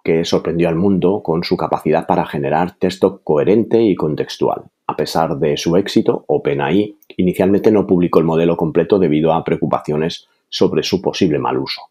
que 0.05 0.23
sorprendió 0.23 0.69
al 0.69 0.75
mundo 0.75 1.21
con 1.21 1.43
su 1.43 1.57
capacidad 1.57 2.07
para 2.07 2.25
generar 2.25 2.77
texto 2.77 3.21
coherente 3.25 3.81
y 3.81 3.93
contextual. 3.93 4.71
A 4.91 4.95
pesar 4.97 5.37
de 5.37 5.55
su 5.55 5.77
éxito, 5.77 6.25
OpenAI 6.27 6.97
inicialmente 7.15 7.71
no 7.71 7.87
publicó 7.87 8.19
el 8.19 8.25
modelo 8.25 8.57
completo 8.57 8.99
debido 8.99 9.31
a 9.31 9.41
preocupaciones 9.45 10.27
sobre 10.49 10.83
su 10.83 11.01
posible 11.01 11.39
mal 11.39 11.57
uso. 11.59 11.83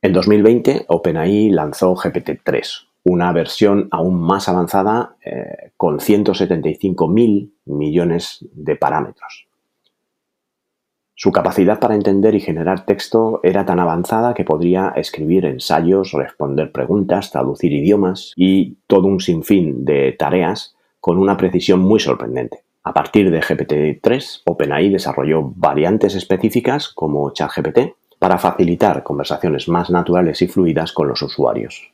En 0.00 0.12
2020, 0.12 0.84
OpenAI 0.86 1.50
lanzó 1.50 1.96
GPT-3, 1.96 2.86
una 3.02 3.32
versión 3.32 3.88
aún 3.90 4.20
más 4.22 4.48
avanzada 4.48 5.16
eh, 5.24 5.72
con 5.76 5.98
175.000 5.98 7.50
millones 7.64 8.46
de 8.52 8.76
parámetros. 8.76 9.48
Su 11.16 11.32
capacidad 11.32 11.80
para 11.80 11.96
entender 11.96 12.36
y 12.36 12.40
generar 12.40 12.86
texto 12.86 13.40
era 13.42 13.64
tan 13.64 13.80
avanzada 13.80 14.34
que 14.34 14.44
podría 14.44 14.92
escribir 14.94 15.46
ensayos, 15.46 16.12
responder 16.12 16.70
preguntas, 16.70 17.32
traducir 17.32 17.72
idiomas 17.72 18.32
y 18.36 18.76
todo 18.86 19.08
un 19.08 19.18
sinfín 19.18 19.84
de 19.84 20.12
tareas 20.12 20.73
con 21.04 21.18
una 21.18 21.36
precisión 21.36 21.80
muy 21.80 22.00
sorprendente. 22.00 22.64
A 22.82 22.94
partir 22.94 23.30
de 23.30 23.42
GPT-3, 23.42 24.40
OpenAI 24.46 24.88
desarrolló 24.88 25.42
variantes 25.54 26.14
específicas 26.14 26.88
como 26.88 27.30
ChatGPT 27.30 27.94
para 28.18 28.38
facilitar 28.38 29.02
conversaciones 29.02 29.68
más 29.68 29.90
naturales 29.90 30.40
y 30.40 30.48
fluidas 30.48 30.92
con 30.94 31.08
los 31.08 31.20
usuarios. 31.20 31.92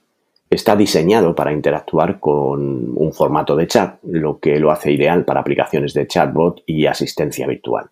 Está 0.48 0.76
diseñado 0.76 1.34
para 1.34 1.52
interactuar 1.52 2.20
con 2.20 2.92
un 2.94 3.12
formato 3.12 3.56
de 3.56 3.66
chat, 3.66 3.98
lo 4.04 4.38
que 4.38 4.60
lo 4.60 4.70
hace 4.70 4.92
ideal 4.92 5.24
para 5.24 5.40
aplicaciones 5.40 5.92
de 5.92 6.06
chatbot 6.06 6.62
y 6.64 6.86
asistencia 6.86 7.48
virtual. 7.48 7.90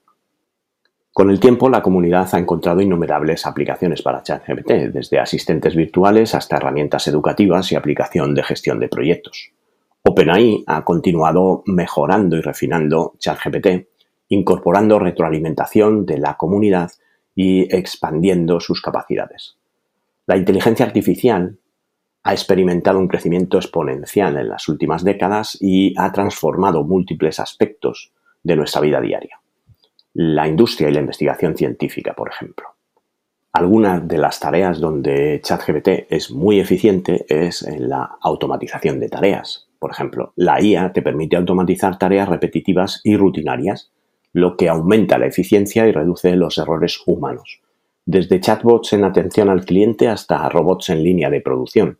Con 1.12 1.30
el 1.30 1.40
tiempo, 1.40 1.68
la 1.68 1.82
comunidad 1.82 2.28
ha 2.32 2.38
encontrado 2.38 2.80
innumerables 2.80 3.44
aplicaciones 3.44 4.02
para 4.02 4.22
ChatGPT, 4.22 4.70
desde 4.92 5.18
asistentes 5.18 5.75
virtuales 5.75 6.37
hasta 6.37 6.58
herramientas 6.58 7.08
educativas 7.08 7.72
y 7.72 7.75
aplicación 7.75 8.37
de 8.37 8.44
gestión 8.44 8.78
de 8.78 8.87
proyectos. 8.87 9.50
OpenAI 10.10 10.64
ha 10.66 10.86
continuado 10.86 11.62
mejorando 11.66 12.38
y 12.38 12.40
refinando 12.40 13.12
ChatGPT, 13.18 13.88
incorporando 14.28 14.98
retroalimentación 14.98 16.06
de 16.06 16.16
la 16.16 16.38
comunidad 16.38 16.90
y 17.34 17.64
expandiendo 17.76 18.58
sus 18.58 18.80
capacidades. 18.80 19.58
La 20.26 20.38
inteligencia 20.38 20.86
artificial 20.86 21.58
ha 22.22 22.32
experimentado 22.32 22.98
un 22.98 23.08
crecimiento 23.08 23.58
exponencial 23.58 24.38
en 24.38 24.48
las 24.48 24.66
últimas 24.70 25.04
décadas 25.04 25.58
y 25.60 25.92
ha 25.98 26.10
transformado 26.10 26.84
múltiples 26.84 27.38
aspectos 27.38 28.10
de 28.42 28.56
nuestra 28.56 28.80
vida 28.80 29.02
diaria. 29.02 29.42
La 30.14 30.48
industria 30.48 30.88
y 30.88 30.92
la 30.92 31.00
investigación 31.00 31.54
científica, 31.54 32.14
por 32.14 32.30
ejemplo. 32.30 32.64
Algunas 33.52 34.08
de 34.08 34.16
las 34.16 34.40
tareas 34.40 34.80
donde 34.80 35.42
ChatGPT 35.42 36.10
es 36.10 36.30
muy 36.30 36.60
eficiente 36.60 37.26
es 37.28 37.62
en 37.62 37.90
la 37.90 38.16
automatización 38.22 39.00
de 39.00 39.10
tareas. 39.10 39.67
Por 39.78 39.90
ejemplo, 39.90 40.32
la 40.37 40.61
IA 40.61 40.92
te 40.92 41.02
permite 41.02 41.37
automatizar 41.37 41.99
tareas 41.99 42.28
repetitivas 42.28 43.00
y 43.04 43.16
rutinarias, 43.16 43.92
lo 44.32 44.56
que 44.56 44.68
aumenta 44.68 45.18
la 45.18 45.26
eficiencia 45.26 45.87
y 45.87 45.92
reduce 45.92 46.37
los 46.37 46.58
errores 46.58 47.00
humanos, 47.06 47.61
desde 48.11 48.40
chatbots 48.40 48.94
en 48.94 49.04
atención 49.04 49.50
al 49.50 49.66
cliente 49.66 50.08
hasta 50.08 50.49
robots 50.49 50.88
en 50.88 51.02
línea 51.02 51.28
de 51.28 51.42
producción, 51.42 51.99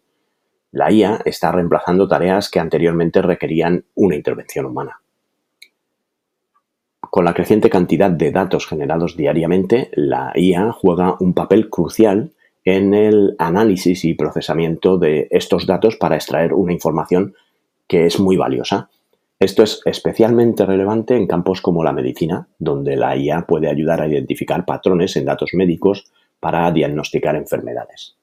la 0.73 0.91
IA 0.91 1.21
está 1.27 1.53
reemplazando 1.53 2.09
tareas 2.09 2.49
que 2.49 2.61
anteriormente 2.61 3.21
requerían 3.21 3.85
una 3.95 4.17
intervención 4.17 4.65
humana. 4.65 5.03
Con 7.11 7.27
la 7.27 7.35
creciente 7.35 7.69
cantidad 7.69 8.11
de 8.11 8.31
datos 8.31 8.67
generados 8.67 9.19
diariamente, 9.19 9.91
la 9.93 10.33
IA 10.35 10.73
juega 10.73 11.17
un 11.21 11.35
papel 11.35 11.69
crucial 11.69 12.33
en 12.65 12.95
el 12.95 13.37
análisis 13.39 14.03
y 14.07 14.15
procesamiento 14.15 14.97
de 14.97 15.29
estos 15.31 15.67
datos 15.67 15.97
para 15.97 16.17
extraer 16.17 16.55
una 16.55 16.73
información 16.73 17.35
que 17.89 18.07
es 18.07 18.21
muy 18.21 18.37
valiosa. 18.37 18.91
Esto 19.41 19.63
es 19.63 19.81
especialmente 19.85 20.67
relevante 20.67 21.17
en 21.17 21.27
campos 21.27 21.61
como 21.61 21.83
la 21.83 21.93
medicina, 21.93 22.49
donde 22.59 22.97
la 22.97 23.17
IA 23.17 23.47
puede 23.47 23.69
ayudar 23.69 24.01
a 24.01 24.07
identificar 24.07 24.65
patrones 24.65 25.17
en 25.17 25.25
datos 25.25 25.51
médicos 25.55 26.13
para 26.39 26.71
diagnosticar 26.71 27.35
enfermedades. 27.35 28.17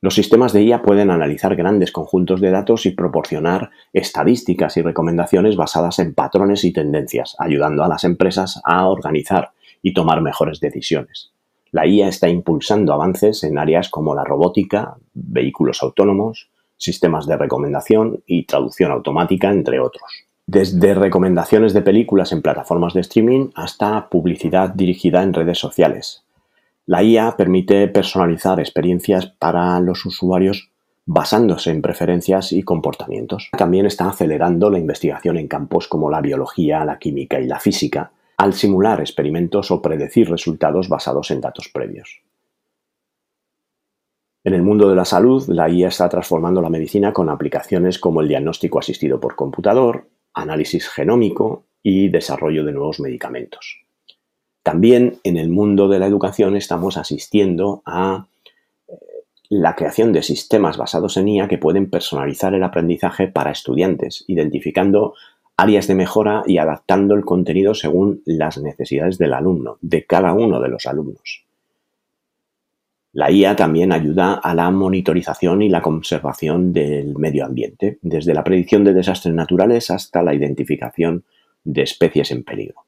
Los 0.00 0.14
sistemas 0.14 0.52
de 0.52 0.62
IA 0.62 0.82
pueden 0.82 1.10
analizar 1.10 1.56
grandes 1.56 1.90
conjuntos 1.90 2.40
de 2.40 2.52
datos 2.52 2.86
y 2.86 2.92
proporcionar 2.92 3.70
estadísticas 3.92 4.76
y 4.76 4.82
recomendaciones 4.82 5.56
basadas 5.56 5.98
en 5.98 6.14
patrones 6.14 6.62
y 6.64 6.72
tendencias, 6.72 7.34
ayudando 7.40 7.82
a 7.82 7.88
las 7.88 8.04
empresas 8.04 8.60
a 8.64 8.86
organizar 8.86 9.50
y 9.82 9.94
tomar 9.94 10.22
mejores 10.22 10.60
decisiones. 10.60 11.32
La 11.72 11.86
IA 11.86 12.08
está 12.08 12.28
impulsando 12.28 12.92
avances 12.92 13.42
en 13.42 13.58
áreas 13.58 13.88
como 13.88 14.14
la 14.14 14.24
robótica, 14.24 14.96
vehículos 15.12 15.82
autónomos, 15.82 16.48
sistemas 16.78 17.26
de 17.26 17.36
recomendación 17.36 18.22
y 18.26 18.44
traducción 18.44 18.90
automática, 18.92 19.50
entre 19.50 19.80
otros. 19.80 20.10
Desde 20.46 20.94
recomendaciones 20.94 21.74
de 21.74 21.82
películas 21.82 22.32
en 22.32 22.40
plataformas 22.40 22.94
de 22.94 23.02
streaming 23.02 23.50
hasta 23.54 24.08
publicidad 24.08 24.70
dirigida 24.70 25.22
en 25.22 25.34
redes 25.34 25.58
sociales. 25.58 26.24
La 26.86 27.02
IA 27.02 27.36
permite 27.36 27.86
personalizar 27.88 28.58
experiencias 28.58 29.26
para 29.26 29.78
los 29.80 30.06
usuarios 30.06 30.70
basándose 31.04 31.70
en 31.70 31.82
preferencias 31.82 32.52
y 32.52 32.62
comportamientos. 32.62 33.50
También 33.56 33.86
está 33.86 34.08
acelerando 34.08 34.70
la 34.70 34.78
investigación 34.78 35.36
en 35.36 35.48
campos 35.48 35.88
como 35.88 36.10
la 36.10 36.20
biología, 36.20 36.84
la 36.84 36.98
química 36.98 37.40
y 37.40 37.46
la 37.46 37.60
física, 37.60 38.12
al 38.36 38.54
simular 38.54 39.00
experimentos 39.00 39.70
o 39.70 39.82
predecir 39.82 40.30
resultados 40.30 40.88
basados 40.88 41.30
en 41.30 41.40
datos 41.40 41.68
previos. 41.68 42.22
En 44.48 44.54
el 44.54 44.62
mundo 44.62 44.88
de 44.88 44.96
la 44.96 45.04
salud, 45.04 45.46
la 45.48 45.68
IA 45.68 45.88
está 45.88 46.08
transformando 46.08 46.62
la 46.62 46.70
medicina 46.70 47.12
con 47.12 47.28
aplicaciones 47.28 47.98
como 47.98 48.22
el 48.22 48.28
diagnóstico 48.28 48.78
asistido 48.78 49.20
por 49.20 49.36
computador, 49.36 50.08
análisis 50.32 50.88
genómico 50.88 51.64
y 51.82 52.08
desarrollo 52.08 52.64
de 52.64 52.72
nuevos 52.72 52.98
medicamentos. 52.98 53.82
También 54.62 55.18
en 55.22 55.36
el 55.36 55.50
mundo 55.50 55.86
de 55.86 55.98
la 55.98 56.06
educación 56.06 56.56
estamos 56.56 56.96
asistiendo 56.96 57.82
a 57.84 58.26
eh, 58.88 58.94
la 59.50 59.76
creación 59.76 60.14
de 60.14 60.22
sistemas 60.22 60.78
basados 60.78 61.18
en 61.18 61.28
IA 61.28 61.46
que 61.46 61.58
pueden 61.58 61.90
personalizar 61.90 62.54
el 62.54 62.62
aprendizaje 62.62 63.28
para 63.28 63.50
estudiantes, 63.50 64.24
identificando 64.28 65.12
áreas 65.58 65.86
de 65.88 65.94
mejora 65.94 66.42
y 66.46 66.56
adaptando 66.56 67.14
el 67.14 67.26
contenido 67.26 67.74
según 67.74 68.22
las 68.24 68.56
necesidades 68.56 69.18
del 69.18 69.34
alumno, 69.34 69.76
de 69.82 70.06
cada 70.06 70.32
uno 70.32 70.58
de 70.58 70.70
los 70.70 70.86
alumnos. 70.86 71.47
La 73.18 73.32
IA 73.32 73.56
también 73.56 73.90
ayuda 73.92 74.34
a 74.34 74.54
la 74.54 74.70
monitorización 74.70 75.62
y 75.62 75.68
la 75.68 75.82
conservación 75.82 76.72
del 76.72 77.16
medio 77.16 77.46
ambiente, 77.46 77.98
desde 78.00 78.32
la 78.32 78.44
predicción 78.44 78.84
de 78.84 78.94
desastres 78.94 79.34
naturales 79.34 79.90
hasta 79.90 80.22
la 80.22 80.34
identificación 80.34 81.24
de 81.64 81.82
especies 81.82 82.30
en 82.30 82.44
peligro. 82.44 82.84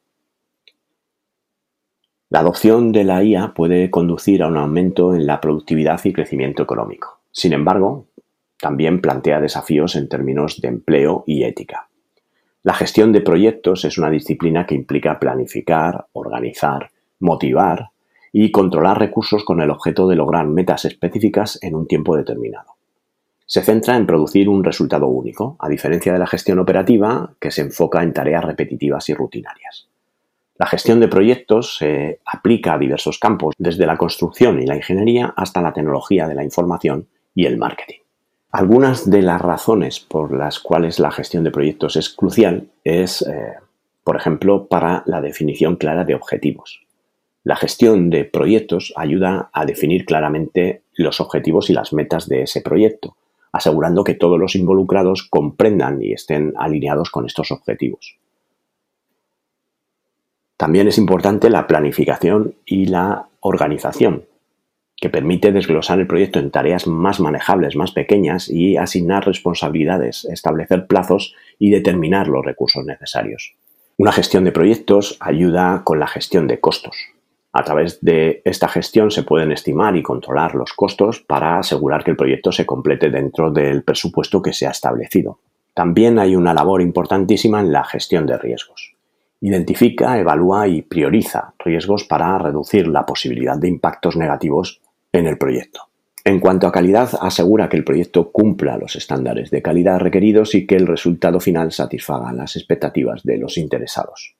La 2.28 2.38
adopción 2.38 2.92
de 2.92 3.02
la 3.02 3.24
IA 3.24 3.54
puede 3.54 3.90
conducir 3.90 4.44
a 4.44 4.46
un 4.46 4.56
aumento 4.56 5.16
en 5.16 5.26
la 5.26 5.40
productividad 5.40 6.00
y 6.04 6.12
crecimiento 6.12 6.62
económico. 6.62 7.22
Sin 7.32 7.52
embargo, 7.52 8.06
también 8.56 9.00
plantea 9.00 9.40
desafíos 9.40 9.96
en 9.96 10.08
términos 10.08 10.60
de 10.60 10.68
empleo 10.68 11.24
y 11.26 11.42
ética. 11.42 11.88
La 12.62 12.74
gestión 12.74 13.10
de 13.10 13.20
proyectos 13.20 13.84
es 13.84 13.98
una 13.98 14.10
disciplina 14.10 14.64
que 14.64 14.76
implica 14.76 15.18
planificar, 15.18 16.06
organizar, 16.12 16.92
motivar 17.18 17.90
y 18.32 18.50
controlar 18.50 18.98
recursos 18.98 19.44
con 19.44 19.60
el 19.60 19.70
objeto 19.70 20.08
de 20.08 20.16
lograr 20.16 20.46
metas 20.46 20.84
específicas 20.84 21.58
en 21.62 21.74
un 21.74 21.86
tiempo 21.86 22.16
determinado. 22.16 22.76
Se 23.46 23.62
centra 23.62 23.96
en 23.96 24.06
producir 24.06 24.48
un 24.48 24.62
resultado 24.62 25.08
único, 25.08 25.56
a 25.58 25.68
diferencia 25.68 26.12
de 26.12 26.20
la 26.20 26.26
gestión 26.26 26.60
operativa, 26.60 27.34
que 27.40 27.50
se 27.50 27.62
enfoca 27.62 28.02
en 28.02 28.12
tareas 28.12 28.44
repetitivas 28.44 29.08
y 29.08 29.14
rutinarias. 29.14 29.88
La 30.56 30.66
gestión 30.66 31.00
de 31.00 31.08
proyectos 31.08 31.78
se 31.78 32.20
aplica 32.24 32.74
a 32.74 32.78
diversos 32.78 33.18
campos, 33.18 33.54
desde 33.58 33.86
la 33.86 33.96
construcción 33.96 34.62
y 34.62 34.66
la 34.66 34.76
ingeniería 34.76 35.32
hasta 35.36 35.62
la 35.62 35.72
tecnología 35.72 36.28
de 36.28 36.34
la 36.34 36.44
información 36.44 37.08
y 37.34 37.46
el 37.46 37.56
marketing. 37.56 38.00
Algunas 38.52 39.08
de 39.08 39.22
las 39.22 39.40
razones 39.40 40.00
por 40.00 40.36
las 40.36 40.58
cuales 40.60 40.98
la 40.98 41.10
gestión 41.10 41.44
de 41.44 41.50
proyectos 41.50 41.96
es 41.96 42.10
crucial 42.10 42.68
es, 42.84 43.22
eh, 43.22 43.54
por 44.04 44.16
ejemplo, 44.16 44.66
para 44.66 45.02
la 45.06 45.20
definición 45.20 45.76
clara 45.76 46.04
de 46.04 46.14
objetivos. 46.14 46.82
La 47.50 47.56
gestión 47.56 48.10
de 48.10 48.24
proyectos 48.24 48.92
ayuda 48.94 49.50
a 49.52 49.66
definir 49.66 50.04
claramente 50.04 50.82
los 50.94 51.20
objetivos 51.20 51.68
y 51.68 51.72
las 51.72 51.92
metas 51.92 52.28
de 52.28 52.42
ese 52.42 52.60
proyecto, 52.60 53.16
asegurando 53.50 54.04
que 54.04 54.14
todos 54.14 54.38
los 54.38 54.54
involucrados 54.54 55.24
comprendan 55.28 56.00
y 56.00 56.12
estén 56.12 56.54
alineados 56.56 57.10
con 57.10 57.26
estos 57.26 57.50
objetivos. 57.50 58.18
También 60.56 60.86
es 60.86 60.96
importante 60.96 61.50
la 61.50 61.66
planificación 61.66 62.54
y 62.64 62.86
la 62.86 63.26
organización, 63.40 64.26
que 64.96 65.10
permite 65.10 65.50
desglosar 65.50 65.98
el 65.98 66.06
proyecto 66.06 66.38
en 66.38 66.52
tareas 66.52 66.86
más 66.86 67.18
manejables, 67.18 67.74
más 67.74 67.90
pequeñas 67.90 68.48
y 68.48 68.76
asignar 68.76 69.26
responsabilidades, 69.26 70.24
establecer 70.26 70.86
plazos 70.86 71.34
y 71.58 71.70
determinar 71.70 72.28
los 72.28 72.44
recursos 72.44 72.84
necesarios. 72.84 73.54
Una 73.96 74.12
gestión 74.12 74.44
de 74.44 74.52
proyectos 74.52 75.16
ayuda 75.18 75.82
con 75.82 75.98
la 75.98 76.06
gestión 76.06 76.46
de 76.46 76.60
costos. 76.60 76.94
A 77.52 77.64
través 77.64 78.00
de 78.00 78.42
esta 78.44 78.68
gestión 78.68 79.10
se 79.10 79.24
pueden 79.24 79.50
estimar 79.50 79.96
y 79.96 80.02
controlar 80.02 80.54
los 80.54 80.72
costos 80.72 81.20
para 81.20 81.58
asegurar 81.58 82.04
que 82.04 82.12
el 82.12 82.16
proyecto 82.16 82.52
se 82.52 82.64
complete 82.64 83.10
dentro 83.10 83.50
del 83.50 83.82
presupuesto 83.82 84.40
que 84.40 84.52
se 84.52 84.68
ha 84.68 84.70
establecido. 84.70 85.40
También 85.74 86.18
hay 86.18 86.36
una 86.36 86.54
labor 86.54 86.80
importantísima 86.80 87.60
en 87.60 87.72
la 87.72 87.82
gestión 87.84 88.26
de 88.26 88.38
riesgos. 88.38 88.94
Identifica, 89.40 90.18
evalúa 90.18 90.68
y 90.68 90.82
prioriza 90.82 91.54
riesgos 91.58 92.04
para 92.04 92.38
reducir 92.38 92.86
la 92.86 93.04
posibilidad 93.04 93.56
de 93.56 93.68
impactos 93.68 94.16
negativos 94.16 94.80
en 95.12 95.26
el 95.26 95.38
proyecto. 95.38 95.88
En 96.24 96.38
cuanto 96.38 96.66
a 96.66 96.72
calidad, 96.72 97.10
asegura 97.20 97.68
que 97.68 97.78
el 97.78 97.84
proyecto 97.84 98.30
cumpla 98.30 98.76
los 98.76 98.94
estándares 98.94 99.50
de 99.50 99.62
calidad 99.62 99.98
requeridos 99.98 100.54
y 100.54 100.66
que 100.66 100.76
el 100.76 100.86
resultado 100.86 101.40
final 101.40 101.72
satisfaga 101.72 102.32
las 102.32 102.56
expectativas 102.56 103.22
de 103.24 103.38
los 103.38 103.56
interesados. 103.56 104.36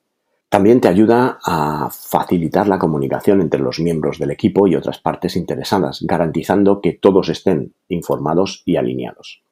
También 0.51 0.81
te 0.81 0.89
ayuda 0.89 1.39
a 1.45 1.89
facilitar 1.91 2.67
la 2.67 2.77
comunicación 2.77 3.39
entre 3.39 3.61
los 3.61 3.79
miembros 3.79 4.19
del 4.19 4.31
equipo 4.31 4.67
y 4.67 4.75
otras 4.75 4.99
partes 4.99 5.37
interesadas, 5.37 6.01
garantizando 6.01 6.81
que 6.81 6.91
todos 6.91 7.29
estén 7.29 7.73
informados 7.87 8.61
y 8.65 8.75
alineados. 8.75 9.45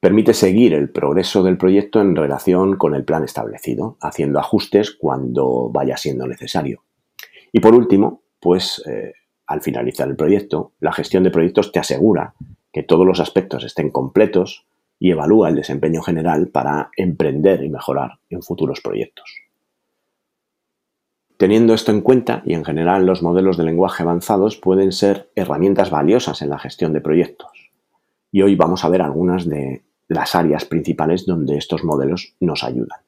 Permite 0.00 0.34
seguir 0.34 0.74
el 0.74 0.90
progreso 0.90 1.44
del 1.44 1.56
proyecto 1.56 2.00
en 2.00 2.16
relación 2.16 2.76
con 2.76 2.96
el 2.96 3.04
plan 3.04 3.22
establecido, 3.22 3.98
haciendo 4.00 4.40
ajustes 4.40 4.90
cuando 4.90 5.70
vaya 5.70 5.96
siendo 5.96 6.26
necesario. 6.26 6.82
Y 7.52 7.60
por 7.60 7.76
último, 7.76 8.22
pues 8.40 8.82
eh, 8.84 9.12
al 9.46 9.62
finalizar 9.62 10.08
el 10.08 10.16
proyecto, 10.16 10.72
la 10.80 10.92
gestión 10.92 11.22
de 11.22 11.30
proyectos 11.30 11.70
te 11.70 11.78
asegura 11.78 12.34
que 12.72 12.82
todos 12.82 13.06
los 13.06 13.20
aspectos 13.20 13.62
estén 13.62 13.90
completos 13.90 14.66
y 14.98 15.12
evalúa 15.12 15.50
el 15.50 15.54
desempeño 15.54 16.02
general 16.02 16.48
para 16.48 16.90
emprender 16.96 17.62
y 17.62 17.68
mejorar 17.68 18.18
en 18.28 18.42
futuros 18.42 18.80
proyectos. 18.80 19.45
Teniendo 21.36 21.74
esto 21.74 21.92
en 21.92 22.00
cuenta, 22.00 22.42
y 22.46 22.54
en 22.54 22.64
general 22.64 23.04
los 23.04 23.22
modelos 23.22 23.58
de 23.58 23.64
lenguaje 23.64 24.02
avanzados 24.02 24.56
pueden 24.56 24.92
ser 24.92 25.30
herramientas 25.34 25.90
valiosas 25.90 26.40
en 26.40 26.48
la 26.48 26.58
gestión 26.58 26.94
de 26.94 27.02
proyectos. 27.02 27.70
Y 28.32 28.40
hoy 28.40 28.54
vamos 28.54 28.84
a 28.84 28.88
ver 28.88 29.02
algunas 29.02 29.46
de 29.46 29.84
las 30.08 30.34
áreas 30.34 30.64
principales 30.64 31.26
donde 31.26 31.58
estos 31.58 31.84
modelos 31.84 32.34
nos 32.40 32.64
ayudan. 32.64 33.00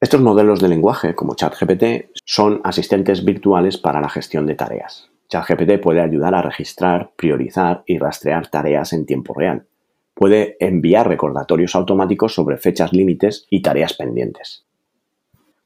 Estos 0.00 0.20
modelos 0.20 0.60
de 0.60 0.68
lenguaje, 0.68 1.14
como 1.14 1.34
ChatGPT, 1.34 2.10
son 2.24 2.60
asistentes 2.64 3.24
virtuales 3.24 3.76
para 3.76 4.00
la 4.00 4.08
gestión 4.08 4.46
de 4.46 4.54
tareas. 4.56 5.10
ChatGPT 5.28 5.80
puede 5.80 6.00
ayudar 6.00 6.34
a 6.34 6.42
registrar, 6.42 7.12
priorizar 7.14 7.84
y 7.86 7.98
rastrear 7.98 8.48
tareas 8.48 8.92
en 8.92 9.06
tiempo 9.06 9.32
real. 9.34 9.66
Puede 10.14 10.56
enviar 10.58 11.06
recordatorios 11.06 11.76
automáticos 11.76 12.34
sobre 12.34 12.56
fechas 12.56 12.92
límites 12.92 13.46
y 13.48 13.62
tareas 13.62 13.94
pendientes. 13.94 14.66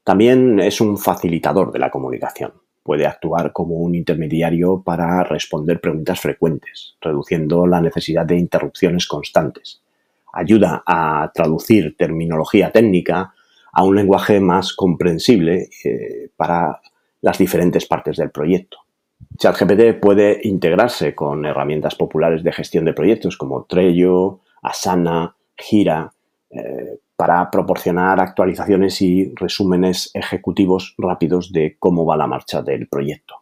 También 0.05 0.59
es 0.59 0.81
un 0.81 0.99
facilitador 0.99 1.71
de 1.71 1.79
la 1.79 1.89
comunicación. 1.89 2.53
Puede 2.83 3.07
actuar 3.07 3.51
como 3.51 3.77
un 3.77 3.95
intermediario 3.95 4.83
para 4.83 5.23
responder 5.23 5.81
preguntas 5.81 6.19
frecuentes, 6.19 6.95
reduciendo 7.01 7.65
la 7.65 7.81
necesidad 7.81 8.23
de 8.23 8.37
interrupciones 8.37 9.07
constantes. 9.07 9.81
Ayuda 10.31 10.83
a 10.85 11.31
traducir 11.33 11.97
terminología 11.97 12.71
técnica 12.71 13.33
a 13.73 13.83
un 13.83 13.95
lenguaje 13.95 14.39
más 14.39 14.73
comprensible 14.73 15.69
eh, 15.83 16.29
para 16.37 16.79
las 17.21 17.39
diferentes 17.39 17.87
partes 17.87 18.17
del 18.17 18.29
proyecto. 18.29 18.77
ChatGPT 19.39 19.99
puede 19.99 20.39
integrarse 20.43 21.15
con 21.15 21.47
herramientas 21.47 21.95
populares 21.95 22.43
de 22.43 22.53
gestión 22.53 22.85
de 22.85 22.93
proyectos 22.93 23.37
como 23.37 23.63
Trello, 23.63 24.41
Asana, 24.61 25.35
Gira, 25.57 26.13
eh, 26.51 26.99
para 27.15 27.49
proporcionar 27.49 28.19
actualizaciones 28.19 29.01
y 29.01 29.33
resúmenes 29.35 30.11
ejecutivos 30.13 30.95
rápidos 30.97 31.51
de 31.51 31.77
cómo 31.79 32.05
va 32.05 32.17
la 32.17 32.27
marcha 32.27 32.61
del 32.61 32.87
proyecto. 32.87 33.35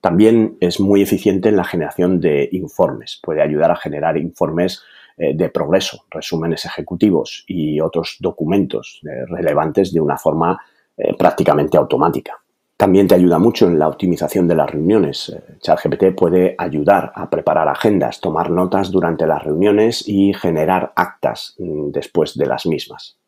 También 0.00 0.56
es 0.60 0.80
muy 0.80 1.02
eficiente 1.02 1.48
en 1.48 1.56
la 1.56 1.64
generación 1.64 2.20
de 2.20 2.48
informes. 2.52 3.20
Puede 3.22 3.42
ayudar 3.42 3.70
a 3.70 3.76
generar 3.76 4.16
informes 4.16 4.82
eh, 5.16 5.34
de 5.34 5.48
progreso, 5.48 6.04
resúmenes 6.10 6.64
ejecutivos 6.64 7.44
y 7.48 7.80
otros 7.80 8.16
documentos 8.20 9.00
eh, 9.04 9.26
relevantes 9.26 9.92
de 9.92 10.00
una 10.00 10.16
forma 10.16 10.60
eh, 10.96 11.14
prácticamente 11.16 11.76
automática. 11.76 12.40
También 12.78 13.08
te 13.08 13.16
ayuda 13.16 13.40
mucho 13.40 13.66
en 13.66 13.76
la 13.76 13.88
optimización 13.88 14.46
de 14.46 14.54
las 14.54 14.70
reuniones. 14.70 15.36
ChatGPT 15.58 16.14
puede 16.16 16.54
ayudar 16.56 17.10
a 17.16 17.28
preparar 17.28 17.66
agendas, 17.68 18.20
tomar 18.20 18.50
notas 18.50 18.92
durante 18.92 19.26
las 19.26 19.42
reuniones 19.42 20.06
y 20.06 20.32
generar 20.32 20.92
actas 20.94 21.56
mm, 21.58 21.90
después 21.90 22.38
de 22.38 22.46
las 22.46 22.66
mismas. 22.66 23.18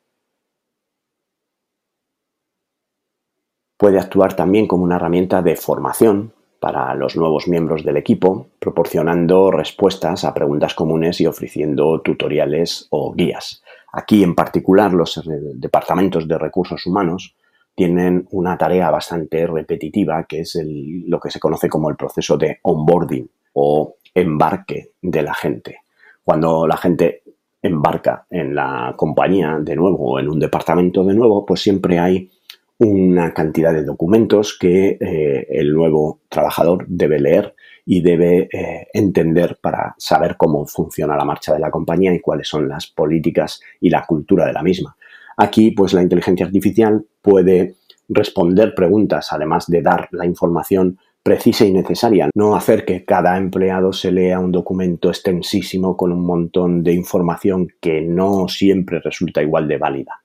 Puede 3.77 3.99
actuar 3.99 4.37
también 4.37 4.69
como 4.69 4.85
una 4.85 4.97
herramienta 4.97 5.43
de 5.43 5.57
formación 5.57 6.33
para 6.61 6.95
los 6.95 7.17
nuevos 7.17 7.49
miembros 7.49 7.83
del 7.83 7.97
equipo, 7.97 8.51
proporcionando 8.61 9.51
respuestas 9.51 10.25
a 10.25 10.33
preguntas 10.33 10.77
comunes 10.77 11.21
y 11.21 11.27
ofreciendo 11.27 12.01
tutoriales 12.03 12.87
o 12.91 13.13
guías. 13.15 13.65
Aquí, 13.93 14.23
en 14.23 14.37
particular, 14.37 14.93
los 14.93 15.17
eh, 15.17 15.23
departamentos 15.55 16.29
de 16.29 16.39
recursos 16.39 16.87
humanos 16.87 17.35
tienen 17.81 18.27
una 18.33 18.59
tarea 18.59 18.91
bastante 18.91 19.47
repetitiva, 19.47 20.27
que 20.29 20.41
es 20.41 20.61
lo 20.63 21.19
que 21.19 21.31
se 21.31 21.41
conoce 21.41 21.71
como 21.71 21.89
el 21.89 21.97
proceso 21.97 22.37
de 22.37 22.59
onboarding 22.61 23.27
o 23.55 23.95
embarque 24.15 24.91
de 25.01 25.23
la 25.23 25.33
gente. 25.33 25.79
Cuando 26.23 26.67
la 26.67 26.77
gente 26.77 27.23
embarca 27.63 28.27
en 28.29 28.55
la 28.55 28.93
compañía 28.99 29.57
de 29.63 29.77
nuevo 29.77 29.97
o 29.97 30.21
en 30.21 30.29
un 30.29 30.39
departamento 30.39 31.03
de 31.05 31.15
nuevo, 31.15 31.47
pues 31.47 31.63
siempre 31.63 31.99
hay 31.99 32.31
una 32.77 33.33
cantidad 33.33 33.73
de 33.73 33.85
documentos 33.85 34.59
que 34.59 34.99
eh, 35.01 35.47
el 35.49 35.73
nuevo 35.73 36.21
trabajador 36.29 36.85
debe 36.87 37.19
leer 37.19 37.55
y 37.87 38.03
debe 38.03 38.51
eh, 38.53 38.89
entender 38.93 39.59
para 39.59 39.95
saber 39.97 40.37
cómo 40.37 40.67
funciona 40.67 41.17
la 41.17 41.25
marcha 41.25 41.55
de 41.55 41.61
la 41.61 41.71
compañía 41.71 42.13
y 42.13 42.21
cuáles 42.21 42.47
son 42.47 42.69
las 42.69 42.89
políticas 42.89 43.59
y 43.81 43.89
la 43.89 44.05
cultura 44.05 44.45
de 44.45 44.53
la 44.53 44.63
misma. 44.63 44.95
Aquí, 45.39 45.71
pues 45.71 45.95
la 45.95 46.03
inteligencia 46.03 46.45
artificial 46.45 47.07
puede 47.23 47.77
responder 48.09 48.75
preguntas, 48.75 49.29
además 49.33 49.67
de 49.69 49.83
dar 49.83 50.09
la 50.13 50.27
información 50.27 50.99
precisa 51.23 51.67
y 51.67 51.73
necesaria, 51.73 52.31
no 52.35 52.57
hacer 52.57 52.85
que 52.85 53.05
cada 53.05 53.37
empleado 53.37 53.93
se 53.93 54.11
lea 54.11 54.41
un 54.41 54.53
documento 54.53 55.11
extensísimo 55.11 55.97
con 55.97 56.13
un 56.13 56.25
montón 56.25 56.83
de 56.83 56.93
información 56.93 57.69
que 57.81 58.01
no 58.01 58.49
siempre 58.49 59.01
resulta 59.01 59.43
igual 59.43 59.69
de 59.69 59.79
válida. 59.79 60.21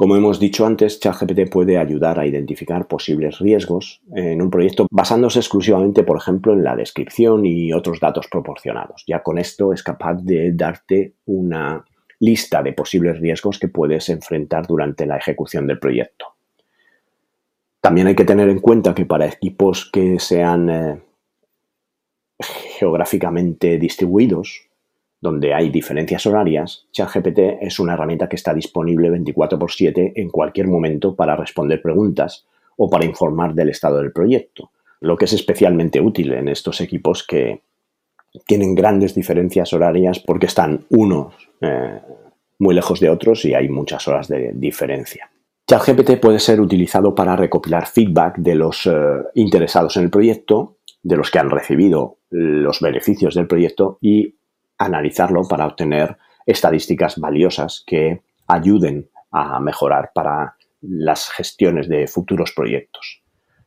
Como 0.00 0.16
hemos 0.16 0.40
dicho 0.40 0.64
antes, 0.64 0.98
ChatGPT 0.98 1.50
puede 1.50 1.76
ayudar 1.76 2.18
a 2.18 2.26
identificar 2.26 2.86
posibles 2.86 3.38
riesgos 3.38 4.00
en 4.14 4.40
un 4.40 4.48
proyecto 4.48 4.86
basándose 4.90 5.40
exclusivamente, 5.40 6.04
por 6.04 6.16
ejemplo, 6.16 6.54
en 6.54 6.64
la 6.64 6.74
descripción 6.74 7.44
y 7.44 7.74
otros 7.74 8.00
datos 8.00 8.26
proporcionados. 8.30 9.04
Ya 9.06 9.22
con 9.22 9.38
esto 9.38 9.74
es 9.74 9.82
capaz 9.82 10.14
de 10.22 10.52
darte 10.54 11.16
una 11.26 11.84
lista 12.20 12.62
de 12.62 12.72
posibles 12.72 13.18
riesgos 13.18 13.58
que 13.58 13.68
puedes 13.68 14.08
enfrentar 14.08 14.66
durante 14.66 15.06
la 15.06 15.16
ejecución 15.16 15.66
del 15.66 15.78
proyecto. 15.78 16.26
También 17.80 18.06
hay 18.06 18.14
que 18.14 18.26
tener 18.26 18.48
en 18.48 18.60
cuenta 18.60 18.94
que 18.94 19.06
para 19.06 19.26
equipos 19.26 19.90
que 19.90 20.18
sean 20.18 20.70
eh, 20.70 21.02
geográficamente 22.78 23.78
distribuidos, 23.78 24.68
donde 25.20 25.54
hay 25.54 25.70
diferencias 25.70 26.26
horarias, 26.26 26.86
ChatGPT 26.92 27.38
es 27.62 27.78
una 27.78 27.94
herramienta 27.94 28.28
que 28.28 28.36
está 28.36 28.54
disponible 28.54 29.10
24 29.10 29.58
x 29.58 29.74
7 29.76 30.12
en 30.16 30.30
cualquier 30.30 30.68
momento 30.68 31.14
para 31.14 31.36
responder 31.36 31.82
preguntas 31.82 32.46
o 32.76 32.88
para 32.88 33.04
informar 33.04 33.54
del 33.54 33.70
estado 33.70 33.98
del 33.98 34.12
proyecto, 34.12 34.70
lo 35.00 35.16
que 35.16 35.26
es 35.26 35.32
especialmente 35.32 36.00
útil 36.00 36.32
en 36.32 36.48
estos 36.48 36.80
equipos 36.80 37.26
que 37.26 37.62
tienen 38.46 38.74
grandes 38.74 39.14
diferencias 39.14 39.72
horarias 39.72 40.20
porque 40.20 40.46
están 40.46 40.86
unos 40.90 41.34
eh, 41.60 42.00
muy 42.58 42.74
lejos 42.74 43.00
de 43.00 43.10
otros 43.10 43.44
y 43.44 43.54
hay 43.54 43.68
muchas 43.68 44.06
horas 44.08 44.28
de 44.28 44.52
diferencia. 44.54 45.30
ChatGPT 45.66 46.20
puede 46.20 46.38
ser 46.38 46.60
utilizado 46.60 47.14
para 47.14 47.36
recopilar 47.36 47.86
feedback 47.86 48.38
de 48.38 48.54
los 48.54 48.86
eh, 48.86 48.92
interesados 49.34 49.96
en 49.96 50.04
el 50.04 50.10
proyecto, 50.10 50.78
de 51.02 51.16
los 51.16 51.30
que 51.30 51.38
han 51.38 51.50
recibido 51.50 52.18
los 52.30 52.80
beneficios 52.80 53.34
del 53.34 53.46
proyecto 53.46 53.98
y 54.00 54.36
analizarlo 54.78 55.42
para 55.48 55.66
obtener 55.66 56.16
estadísticas 56.46 57.18
valiosas 57.18 57.82
que 57.86 58.22
ayuden 58.46 59.08
a 59.30 59.60
mejorar 59.60 60.10
para 60.14 60.56
las 60.82 61.28
gestiones 61.28 61.88
de 61.88 62.06
futuros 62.06 62.52
proyectos. 62.54 63.22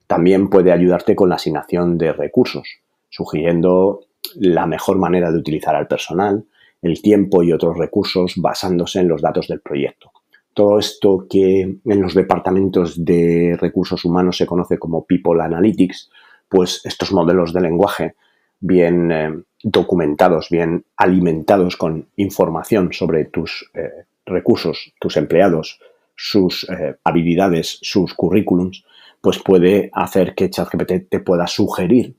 También 0.08 0.50
puede 0.50 0.72
ayudarte 0.72 1.16
con 1.16 1.30
la 1.30 1.36
asignación 1.36 1.98
de 1.98 2.14
recursos, 2.14 2.68
sugiriendo 3.10 4.02
la 4.36 4.66
mejor 4.66 4.98
manera 4.98 5.32
de 5.32 5.38
utilizar 5.38 5.76
al 5.76 5.88
personal, 5.88 6.46
el 6.82 7.02
tiempo 7.02 7.44
y 7.44 7.52
otros 7.52 7.78
recursos 7.78 8.34
basándose 8.38 9.00
en 9.00 9.08
los 9.08 9.22
datos 9.22 9.48
del 9.48 9.62
proyecto. 9.62 10.12
Todo 10.54 10.78
esto 10.78 11.26
que 11.30 11.62
en 11.62 12.02
los 12.02 12.14
departamentos 12.14 13.04
de 13.04 13.58
recursos 13.60 14.06
humanos 14.06 14.38
se 14.38 14.46
conoce 14.46 14.78
como 14.78 15.06
People 15.06 15.42
Analytics, 15.42 16.12
pues 16.48 16.82
estos 16.84 17.12
modelos 17.12 17.54
de 17.54 17.62
lenguaje 17.62 18.16
bien 18.60 19.12
eh, 19.12 19.44
documentados, 19.64 20.50
bien 20.50 20.86
alimentados 20.96 21.76
con 21.76 22.08
información 22.18 22.94
sobre 22.94 23.26
tus 23.26 23.70
eh, 23.74 24.06
recursos, 24.26 24.94
tus 25.00 25.18
empleados, 25.18 25.80
sus 26.16 26.70
eh, 26.70 26.96
habilidades, 27.04 27.80
sus 27.82 28.14
currículums, 28.14 28.86
pues 29.22 29.40
puede 29.40 29.90
hacer 29.94 30.36
que 30.36 30.50
ChatGPT 30.50 31.10
te 31.10 31.20
pueda 31.20 31.48
sugerir 31.48 32.16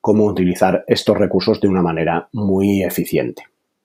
cómo 0.00 0.24
utilizar 0.24 0.84
estos 0.86 1.16
recursos 1.16 1.60
de 1.60 1.68
una 1.68 1.82
manera 1.82 2.28
muy 2.32 2.82
eficiente. 2.82 3.44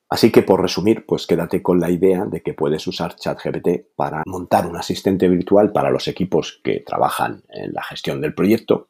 Así 0.10 0.32
que 0.32 0.44
por 0.44 0.62
resumir, 0.62 1.06
pues 1.08 1.26
quédate 1.26 1.64
con 1.64 1.80
la 1.80 1.90
idea 1.90 2.26
de 2.26 2.42
que 2.42 2.54
puedes 2.54 2.86
usar 2.86 3.16
ChatGPT 3.16 3.96
para 3.96 4.22
montar 4.28 4.68
un 4.68 4.78
asistente 4.78 5.28
virtual 5.28 5.72
para 5.72 5.90
los 5.90 6.08
equipos 6.08 6.62
que 6.64 6.84
trabajan 6.86 7.42
en 7.50 7.74
la 7.74 7.82
gestión 7.82 8.22
del 8.22 8.36
proyecto 8.36 8.90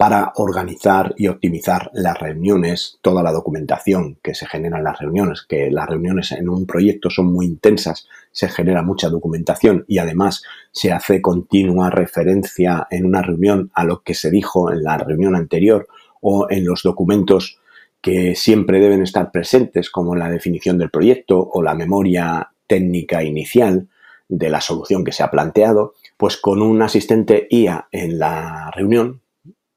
para 0.00 0.32
organizar 0.36 1.12
y 1.18 1.26
optimizar 1.26 1.90
las 1.92 2.18
reuniones, 2.18 2.98
toda 3.02 3.22
la 3.22 3.32
documentación 3.32 4.16
que 4.22 4.34
se 4.34 4.46
genera 4.46 4.78
en 4.78 4.84
las 4.84 4.98
reuniones, 4.98 5.44
que 5.46 5.70
las 5.70 5.86
reuniones 5.86 6.32
en 6.32 6.48
un 6.48 6.64
proyecto 6.64 7.10
son 7.10 7.30
muy 7.30 7.44
intensas, 7.44 8.08
se 8.32 8.48
genera 8.48 8.80
mucha 8.80 9.10
documentación 9.10 9.84
y 9.88 9.98
además 9.98 10.42
se 10.72 10.90
hace 10.90 11.20
continua 11.20 11.90
referencia 11.90 12.86
en 12.90 13.04
una 13.04 13.20
reunión 13.20 13.70
a 13.74 13.84
lo 13.84 14.02
que 14.02 14.14
se 14.14 14.30
dijo 14.30 14.72
en 14.72 14.84
la 14.84 14.96
reunión 14.96 15.36
anterior 15.36 15.86
o 16.20 16.46
en 16.50 16.64
los 16.64 16.82
documentos 16.82 17.58
que 18.00 18.34
siempre 18.34 18.80
deben 18.80 19.02
estar 19.02 19.30
presentes, 19.30 19.90
como 19.90 20.16
la 20.16 20.30
definición 20.30 20.78
del 20.78 20.90
proyecto 20.90 21.38
o 21.52 21.62
la 21.62 21.74
memoria 21.74 22.52
técnica 22.66 23.22
inicial 23.22 23.88
de 24.28 24.48
la 24.48 24.60
solución 24.60 25.04
que 25.04 25.12
se 25.12 25.22
ha 25.22 25.30
planteado, 25.30 25.94
pues 26.16 26.36
con 26.36 26.62
un 26.62 26.80
asistente 26.82 27.46
IA 27.50 27.88
en 27.90 28.18
la 28.18 28.70
reunión 28.74 29.22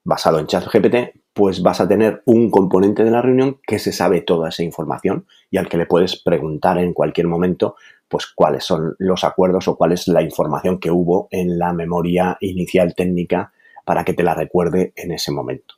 basado 0.06 0.40
en 0.40 0.48
ChatGPT, 0.48 1.18
pues 1.34 1.64
vas 1.64 1.82
a 1.82 1.88
tener 1.88 2.22
un 2.26 2.52
componente 2.52 3.04
de 3.04 3.12
la 3.12 3.22
reunión 3.22 3.60
que 3.66 3.80
se 3.80 3.92
sabe 3.92 4.22
toda 4.22 4.50
esa 4.50 4.64
información 4.64 5.26
y 5.50 5.58
al 5.58 5.68
que 5.68 5.78
le 5.78 5.88
puedes 5.88 6.22
preguntar 6.22 6.78
en 6.78 6.94
cualquier 6.94 7.28
momento 7.28 7.76
pues 8.08 8.28
cuáles 8.28 8.64
son 8.64 8.96
los 9.00 9.24
acuerdos 9.24 9.68
o 9.68 9.76
cuál 9.76 9.94
es 9.94 10.08
la 10.08 10.22
información 10.22 10.80
que 10.80 10.92
hubo 10.92 11.28
en 11.32 11.58
la 11.58 11.74
memoria 11.74 12.38
inicial 12.42 12.94
técnica 12.94 13.52
para 13.86 14.06
que 14.06 14.14
te 14.14 14.22
la 14.22 14.36
recuerde 14.36 14.94
en 14.96 15.12
ese 15.12 15.32
momento. 15.32 15.76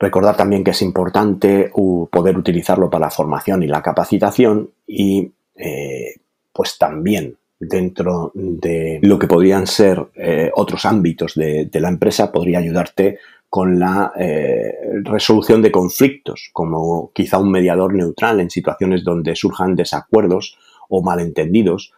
Recordar 0.00 0.34
también 0.34 0.64
que 0.64 0.70
es 0.70 0.80
importante 0.80 1.70
poder 2.10 2.38
utilizarlo 2.38 2.88
para 2.88 3.04
la 3.06 3.10
formación 3.10 3.62
y 3.62 3.66
la 3.66 3.82
capacitación 3.82 4.70
y 4.86 5.30
eh, 5.54 6.14
pues 6.54 6.78
también 6.78 7.36
dentro 7.58 8.32
de 8.34 8.98
lo 9.02 9.18
que 9.18 9.26
podrían 9.26 9.66
ser 9.66 10.02
eh, 10.14 10.50
otros 10.54 10.86
ámbitos 10.86 11.34
de, 11.34 11.68
la 11.74 11.90
empresa, 11.90 12.32
podría 12.32 12.60
ayudarte 12.60 13.18
con 13.50 13.78
la 13.78 14.12
eh, 14.18 14.72
resolución 15.04 15.60
de 15.60 15.70
conflictos, 15.70 16.48
como 16.54 17.10
quizá 17.12 17.36
un 17.36 17.50
mediador 17.50 17.92
neutral 17.92 18.40
en 18.40 18.48
situaciones 18.48 19.04
donde 19.04 19.36
surjan 19.36 19.76
desacuerdos 19.76 20.58
o 20.88 21.02
malentendidos. 21.02 21.92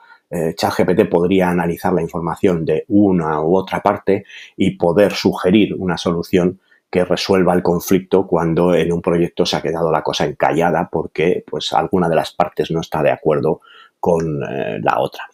ChatGPT 0.56 1.10
podría 1.10 1.50
analizar 1.50 1.92
la 1.92 2.00
información 2.00 2.64
de 2.64 2.86
una 2.88 3.42
u 3.42 3.54
otra 3.54 3.82
parte 3.82 4.24
y 4.56 4.70
poder 4.78 5.12
sugerir 5.12 5.74
una 5.74 5.98
solución 5.98 6.58
que 6.92 7.06
resuelva 7.06 7.54
el 7.54 7.62
conflicto 7.62 8.26
cuando 8.26 8.74
en 8.74 8.92
un 8.92 9.00
proyecto 9.00 9.46
se 9.46 9.56
ha 9.56 9.62
quedado 9.62 9.90
la 9.90 10.02
cosa 10.02 10.26
encallada 10.26 10.90
porque 10.92 11.42
pues 11.50 11.72
alguna 11.72 12.06
de 12.06 12.16
las 12.16 12.32
partes 12.32 12.70
no 12.70 12.82
está 12.82 13.02
de 13.02 13.10
acuerdo 13.10 13.62
con 13.98 14.40
la 14.40 15.00
otra. 15.00 15.30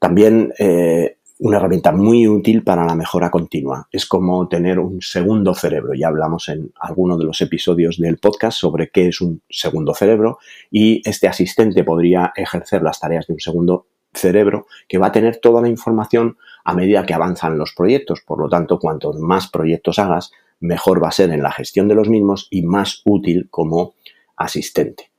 También 0.00 0.52
eh, 0.58 1.18
una 1.38 1.58
herramienta 1.58 1.92
muy 1.92 2.26
útil 2.26 2.64
para 2.64 2.84
la 2.84 2.96
mejora 2.96 3.30
continua. 3.30 3.86
Es 3.92 4.06
como 4.06 4.48
tener 4.48 4.80
un 4.80 5.00
segundo 5.00 5.54
cerebro. 5.54 5.94
Ya 5.94 6.08
hablamos 6.08 6.48
en 6.48 6.72
alguno 6.80 7.16
de 7.16 7.26
los 7.26 7.40
episodios 7.42 7.98
del 7.98 8.18
podcast 8.18 8.58
sobre 8.58 8.90
qué 8.90 9.06
es 9.06 9.20
un 9.20 9.40
segundo 9.48 9.94
cerebro 9.94 10.38
y 10.68 11.00
este 11.08 11.28
asistente 11.28 11.84
podría 11.84 12.32
ejercer 12.34 12.82
las 12.82 12.98
tareas 12.98 13.28
de 13.28 13.34
un 13.34 13.40
segundo 13.40 13.86
cerebro 14.12 14.66
que 14.88 14.98
va 14.98 15.08
a 15.08 15.12
tener 15.12 15.36
toda 15.36 15.62
la 15.62 15.68
información 15.68 16.38
a 16.64 16.74
medida 16.74 17.06
que 17.06 17.14
avanzan 17.14 17.56
los 17.56 17.72
proyectos. 17.72 18.20
Por 18.26 18.40
lo 18.40 18.48
tanto, 18.48 18.80
cuanto 18.80 19.12
más 19.12 19.48
proyectos 19.48 20.00
hagas, 20.00 20.32
mejor 20.60 21.02
va 21.02 21.08
a 21.08 21.12
ser 21.12 21.30
en 21.30 21.42
la 21.42 21.52
gestión 21.52 21.88
de 21.88 21.94
los 21.94 22.08
mismos 22.08 22.48
y 22.50 22.62
más 22.62 23.02
útil 23.04 23.48
como 23.50 23.94
asistente. 24.36 25.10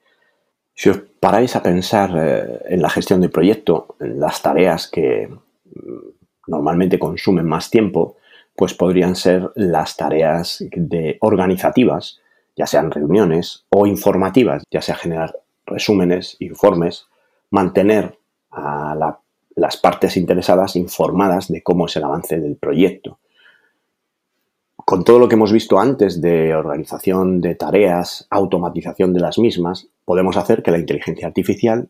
Si 0.74 0.90
os 0.90 0.98
paráis 1.20 1.56
a 1.56 1.64
pensar 1.64 2.12
eh, 2.16 2.60
en 2.70 2.82
la 2.82 2.90
gestión 2.90 3.22
del 3.22 3.32
proyecto, 3.32 3.96
en 4.00 4.20
las 4.20 4.42
tareas 4.42 4.90
que 4.90 5.30
normalmente 6.48 7.00
consumen 7.00 7.46
más 7.46 7.70
tiempo, 7.70 8.18
pues 8.56 8.74
podrían 8.74 9.16
ser 9.16 9.52
las 9.56 9.96
tareas 9.96 10.64
de 10.76 11.18
organizativas, 11.22 12.20
ya 12.56 12.66
sean 12.66 12.92
reuniones 12.92 13.66
o 13.70 13.88
informativas, 13.88 14.64
ya 14.70 14.82
sea 14.82 14.96
generar 14.96 15.34
resúmenes, 15.66 16.36
informes, 16.40 17.08
mantener 17.52 18.18
a 18.52 19.16
las 19.56 19.78
partes 19.78 20.18
interesadas 20.18 20.76
informadas 20.76 21.48
de 21.48 21.62
cómo 21.64 21.86
es 21.86 21.96
el 21.96 22.04
avance 22.04 22.40
del 22.40 22.58
proyecto. 22.58 23.20
Con 24.90 25.04
todo 25.04 25.20
lo 25.20 25.30
que 25.30 25.36
hemos 25.36 25.52
visto 25.52 25.80
antes 25.80 26.20
de 26.20 26.56
organización 26.56 27.42
de 27.42 27.54
tareas, 27.54 28.26
automatización 28.32 29.14
de 29.14 29.20
las 29.20 29.38
mismas, 29.38 29.88
podemos 30.04 30.36
hacer 30.36 30.64
que 30.64 30.72
la 30.72 30.80
inteligencia 30.80 31.28
artificial 31.28 31.90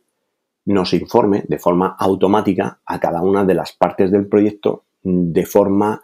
nos 0.66 0.92
informe 0.92 1.46
de 1.48 1.60
forma 1.60 1.96
automática 1.98 2.82
a 2.86 3.00
cada 3.00 3.22
una 3.22 3.46
de 3.46 3.54
las 3.54 3.72
partes 3.72 4.12
del 4.12 4.28
proyecto 4.28 4.84
de 5.02 5.46
forma 5.46 6.02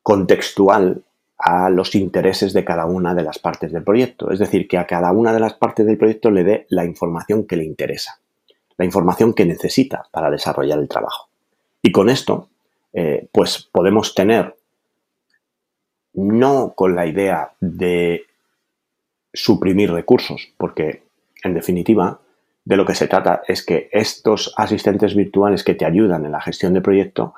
contextual 0.00 1.02
a 1.36 1.70
los 1.70 1.92
intereses 1.96 2.52
de 2.52 2.64
cada 2.64 2.86
una 2.86 3.12
de 3.12 3.24
las 3.24 3.40
partes 3.40 3.72
del 3.72 3.82
proyecto. 3.82 4.30
Es 4.30 4.38
decir, 4.38 4.68
que 4.68 4.78
a 4.78 4.86
cada 4.86 5.10
una 5.10 5.32
de 5.32 5.40
las 5.40 5.54
partes 5.54 5.86
del 5.86 5.98
proyecto 5.98 6.30
le 6.30 6.44
dé 6.44 6.66
la 6.68 6.84
información 6.84 7.48
que 7.48 7.56
le 7.56 7.64
interesa, 7.64 8.20
la 8.76 8.84
información 8.84 9.34
que 9.34 9.44
necesita 9.44 10.06
para 10.12 10.30
desarrollar 10.30 10.78
el 10.78 10.86
trabajo. 10.86 11.30
Y 11.82 11.90
con 11.90 12.08
esto, 12.08 12.46
eh, 12.92 13.26
pues 13.32 13.68
podemos 13.72 14.14
tener, 14.14 14.54
no 16.14 16.72
con 16.74 16.94
la 16.94 17.06
idea 17.06 17.52
de 17.60 18.24
suprimir 19.32 19.92
recursos, 19.92 20.52
porque 20.56 21.02
en 21.42 21.54
definitiva 21.54 22.20
de 22.64 22.76
lo 22.76 22.84
que 22.84 22.94
se 22.94 23.08
trata 23.08 23.42
es 23.46 23.64
que 23.64 23.88
estos 23.92 24.52
asistentes 24.56 25.14
virtuales 25.14 25.64
que 25.64 25.74
te 25.74 25.84
ayudan 25.84 26.24
en 26.24 26.32
la 26.32 26.40
gestión 26.40 26.74
de 26.74 26.80
proyecto, 26.80 27.34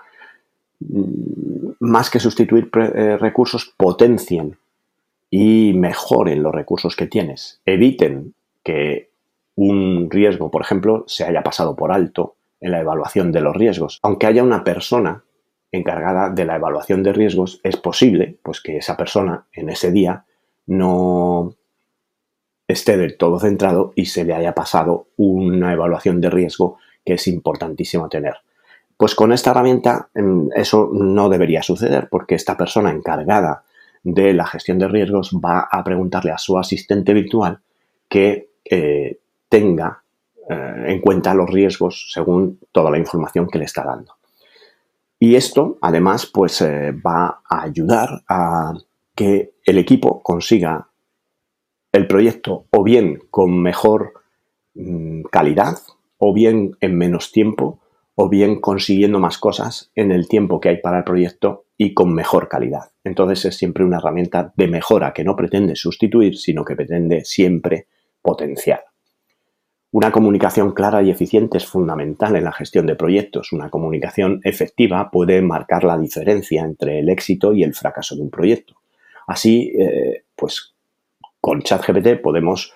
más 1.80 2.10
que 2.10 2.20
sustituir 2.20 2.70
eh, 2.74 3.16
recursos, 3.18 3.72
potencien 3.76 4.56
y 5.30 5.72
mejoren 5.74 6.42
los 6.42 6.54
recursos 6.54 6.96
que 6.96 7.06
tienes. 7.06 7.60
Eviten 7.64 8.34
que 8.62 9.10
un 9.54 10.10
riesgo, 10.10 10.50
por 10.50 10.62
ejemplo, 10.62 11.04
se 11.06 11.24
haya 11.24 11.42
pasado 11.42 11.76
por 11.76 11.92
alto 11.92 12.34
en 12.60 12.72
la 12.72 12.80
evaluación 12.80 13.32
de 13.32 13.40
los 13.40 13.56
riesgos. 13.56 13.98
Aunque 14.02 14.26
haya 14.26 14.42
una 14.42 14.64
persona 14.64 15.22
encargada 15.72 16.28
de 16.28 16.44
la 16.44 16.56
evaluación 16.56 17.02
de 17.02 17.12
riesgos, 17.12 17.60
es 17.64 17.76
posible 17.76 18.38
pues, 18.42 18.60
que 18.60 18.76
esa 18.76 18.96
persona 18.96 19.46
en 19.52 19.70
ese 19.70 19.90
día 19.90 20.24
no 20.66 21.54
esté 22.68 22.96
del 22.96 23.16
todo 23.16 23.40
centrado 23.40 23.92
y 23.96 24.06
se 24.06 24.24
le 24.24 24.34
haya 24.34 24.54
pasado 24.54 25.08
una 25.16 25.72
evaluación 25.72 26.20
de 26.20 26.30
riesgo 26.30 26.78
que 27.04 27.14
es 27.14 27.26
importantísimo 27.26 28.08
tener. 28.08 28.34
Pues 28.96 29.14
con 29.14 29.32
esta 29.32 29.50
herramienta 29.50 30.08
mm, 30.14 30.50
eso 30.54 30.90
no 30.92 31.28
debería 31.28 31.62
suceder 31.62 32.08
porque 32.08 32.34
esta 32.34 32.56
persona 32.56 32.90
encargada 32.90 33.64
de 34.04 34.34
la 34.34 34.46
gestión 34.46 34.78
de 34.78 34.88
riesgos 34.88 35.32
va 35.32 35.68
a 35.70 35.82
preguntarle 35.82 36.32
a 36.32 36.38
su 36.38 36.58
asistente 36.58 37.14
virtual 37.14 37.60
que 38.08 38.50
eh, 38.64 39.18
tenga 39.48 40.02
eh, 40.48 40.84
en 40.86 41.00
cuenta 41.00 41.34
los 41.34 41.48
riesgos 41.48 42.10
según 42.12 42.60
toda 42.72 42.90
la 42.90 42.98
información 42.98 43.48
que 43.48 43.58
le 43.58 43.64
está 43.64 43.84
dando. 43.84 44.14
Y 45.24 45.36
esto, 45.36 45.78
además, 45.80 46.26
pues 46.26 46.60
eh, 46.62 46.90
va 46.90 47.42
a 47.48 47.62
ayudar 47.62 48.24
a 48.28 48.74
que 49.14 49.52
el 49.64 49.78
equipo 49.78 50.20
consiga 50.20 50.88
el 51.92 52.08
proyecto 52.08 52.66
o 52.72 52.82
bien 52.82 53.20
con 53.30 53.62
mejor 53.62 54.14
mm, 54.74 55.22
calidad, 55.30 55.78
o 56.18 56.34
bien 56.34 56.72
en 56.80 56.98
menos 56.98 57.30
tiempo, 57.30 57.78
o 58.16 58.28
bien 58.28 58.60
consiguiendo 58.60 59.20
más 59.20 59.38
cosas 59.38 59.92
en 59.94 60.10
el 60.10 60.26
tiempo 60.26 60.58
que 60.58 60.70
hay 60.70 60.80
para 60.80 60.98
el 60.98 61.04
proyecto 61.04 61.66
y 61.76 61.94
con 61.94 62.12
mejor 62.12 62.48
calidad. 62.48 62.90
Entonces 63.04 63.44
es 63.44 63.56
siempre 63.56 63.84
una 63.84 63.98
herramienta 63.98 64.52
de 64.56 64.66
mejora 64.66 65.12
que 65.12 65.22
no 65.22 65.36
pretende 65.36 65.76
sustituir, 65.76 66.36
sino 66.36 66.64
que 66.64 66.74
pretende 66.74 67.24
siempre 67.24 67.86
potenciar. 68.22 68.91
Una 69.92 70.10
comunicación 70.10 70.72
clara 70.72 71.02
y 71.02 71.10
eficiente 71.10 71.58
es 71.58 71.66
fundamental 71.66 72.34
en 72.34 72.44
la 72.44 72.52
gestión 72.52 72.86
de 72.86 72.96
proyectos. 72.96 73.52
Una 73.52 73.68
comunicación 73.68 74.40
efectiva 74.42 75.10
puede 75.10 75.42
marcar 75.42 75.84
la 75.84 75.98
diferencia 75.98 76.62
entre 76.62 77.00
el 77.00 77.10
éxito 77.10 77.52
y 77.52 77.62
el 77.62 77.74
fracaso 77.74 78.16
de 78.16 78.22
un 78.22 78.30
proyecto. 78.30 78.74
Así, 79.26 79.70
eh, 79.78 80.24
pues 80.34 80.74
con 81.42 81.60
ChatGPT 81.60 82.22
podemos 82.22 82.72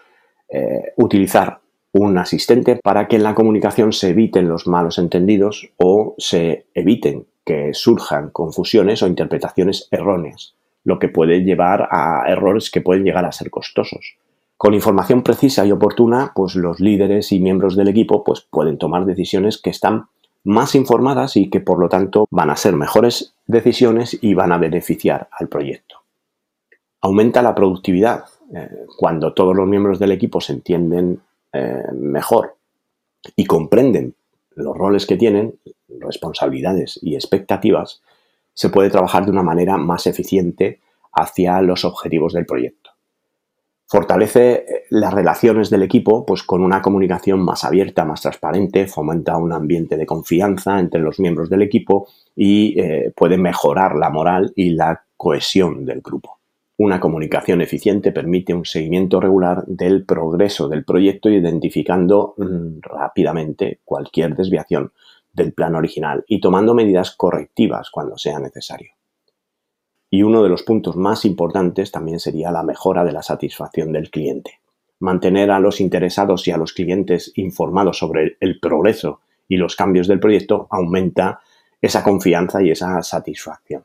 eh, 0.51 0.93
utilizar 0.97 1.59
un 1.93 2.19
asistente 2.19 2.77
para 2.77 3.09
que 3.09 3.17
en 3.17 3.23
la 3.23 3.35
comunicación 3.35 3.95
se 3.95 4.11
eviten 4.11 4.51
los 4.51 4.67
malos 4.67 4.99
entendidos 4.99 5.71
o 5.79 6.15
se 6.19 6.67
eviten 6.75 7.27
que 7.47 7.73
surjan 7.73 8.29
confusiones 8.29 9.03
o 9.03 9.07
interpretaciones 9.07 9.89
erróneas, 9.91 10.55
lo 10.85 10.99
que 10.99 11.09
puede 11.09 11.41
llevar 11.41 11.89
a 11.91 12.25
errores 12.29 12.71
que 12.71 12.83
pueden 12.83 13.05
llegar 13.05 13.25
a 13.25 13.33
ser 13.33 13.49
costosos. 13.49 14.19
Con 14.57 14.73
información 14.73 15.23
precisa 15.23 15.67
y 15.67 15.73
oportuna, 15.73 16.33
pues 16.35 16.55
los 16.57 16.81
líderes 16.81 17.31
y 17.33 17.41
miembros 17.41 17.77
del 17.77 17.89
equipo 17.89 18.25
pues 18.25 18.41
pueden 18.41 18.79
tomar 18.79 19.05
decisiones 19.05 19.59
que 19.59 19.71
están 19.71 20.07
más 20.45 20.75
informadas 20.75 21.37
y 21.37 21.51
que 21.51 21.61
por 21.61 21.79
lo 21.79 21.89
tanto 21.89 22.27
van 22.31 22.51
a 22.51 22.57
ser 22.57 22.75
mejores 22.75 23.35
decisiones 23.47 24.17
y 24.23 24.33
van 24.35 24.53
a 24.53 24.59
beneficiar 24.59 25.29
al 25.33 25.49
proyecto. 25.49 25.97
Aumenta 27.03 27.43
la 27.43 27.55
productividad, 27.55 28.25
eh, 28.55 28.87
cuando 28.97 29.35
todos 29.35 29.55
los 29.55 29.67
miembros 29.67 29.99
del 29.99 30.13
equipo 30.13 30.41
se 30.41 30.55
entienden 30.55 31.21
eh, 31.53 31.83
mejor 31.93 32.57
y 33.35 33.45
comprenden 33.45 34.15
los 34.55 34.77
roles 34.77 35.05
que 35.05 35.17
tienen, 35.17 35.59
responsabilidades 36.01 36.99
y 37.03 37.15
expectativas, 37.15 38.03
se 38.55 38.71
puede 38.71 38.89
trabajar 38.89 39.25
de 39.25 39.33
una 39.33 39.43
manera 39.43 39.77
más 39.77 40.07
eficiente 40.07 40.81
hacia 41.13 41.61
los 41.61 41.85
objetivos 41.85 42.33
del 42.33 42.47
proyecto. 42.47 42.86
Fortalece 43.89 44.53
eh, 44.53 44.85
las 44.91 45.15
relaciones 45.15 45.71
del 45.71 45.83
equipo 45.83 46.27
pues, 46.27 46.43
con 46.43 46.63
una 46.63 46.83
comunicación 46.83 47.41
más 47.41 47.65
abierta, 47.65 48.05
más 48.05 48.23
transparente, 48.23 48.87
fomenta 48.87 49.37
un 49.37 49.53
ambiente 49.53 49.97
de 49.97 50.07
confianza 50.07 50.79
entre 50.79 51.01
los 51.01 51.21
miembros 51.21 51.49
del 51.49 51.63
equipo 51.63 52.09
y 52.35 52.77
puede 53.17 53.39
mejorar 53.39 53.97
la 53.97 54.11
moral 54.11 54.53
y 54.55 54.71
la 54.71 55.05
cohesión 55.17 55.87
del 55.87 56.03
grupo. 56.03 56.37
Una 56.79 57.01
comunicación 57.01 57.63
eficiente 57.63 58.13
permite 58.13 58.53
un 58.53 58.67
seguimiento 58.67 59.19
regular 59.19 59.65
del 59.67 60.05
progreso 60.05 60.69
del 60.69 60.85
proyecto 60.85 61.31
identificando 61.31 62.35
mm, 62.37 62.81
rápidamente 62.83 63.81
cualquier 63.83 64.37
desviación 64.37 64.93
del 65.33 65.55
plan 65.55 65.75
original 65.75 66.23
y 66.29 66.39
tomando 66.39 66.75
medidas 66.75 67.13
correctivas 67.17 67.91
cuando 67.91 68.19
sea 68.19 68.39
necesario. 68.41 68.96
Y 70.17 70.23
uno 70.23 70.43
de 70.43 70.49
los 70.49 70.63
puntos 70.63 70.97
más 70.97 71.27
importantes 71.27 71.93
también 71.93 72.21
sería 72.21 72.51
la 72.51 72.63
mejora 72.63 73.05
de 73.05 73.13
la 73.13 73.23
satisfacción 73.23 73.93
del 73.93 74.09
cliente. 74.09 74.61
Mantener 74.99 75.51
a 75.51 75.61
los 75.61 75.79
interesados 75.79 76.49
y 76.49 76.53
a 76.53 76.57
los 76.57 76.73
clientes 76.73 77.33
informados 77.35 77.99
sobre 77.99 78.39
el 78.41 78.59
progreso 78.59 79.21
y 79.47 79.59
los 79.59 79.77
cambios 79.77 80.09
del 80.09 80.19
proyecto 80.19 80.69
aumenta 80.71 81.41
esa 81.83 82.03
confianza 82.03 82.63
y 82.63 82.71
esa 82.71 83.03
satisfacción. 83.03 83.85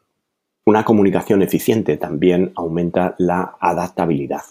Una 0.63 0.85
comunicación 0.85 1.41
eficiente 1.41 1.97
también 1.97 2.53
aumenta 2.55 3.13
la 3.17 3.57
adaptabilidad. 3.59 4.43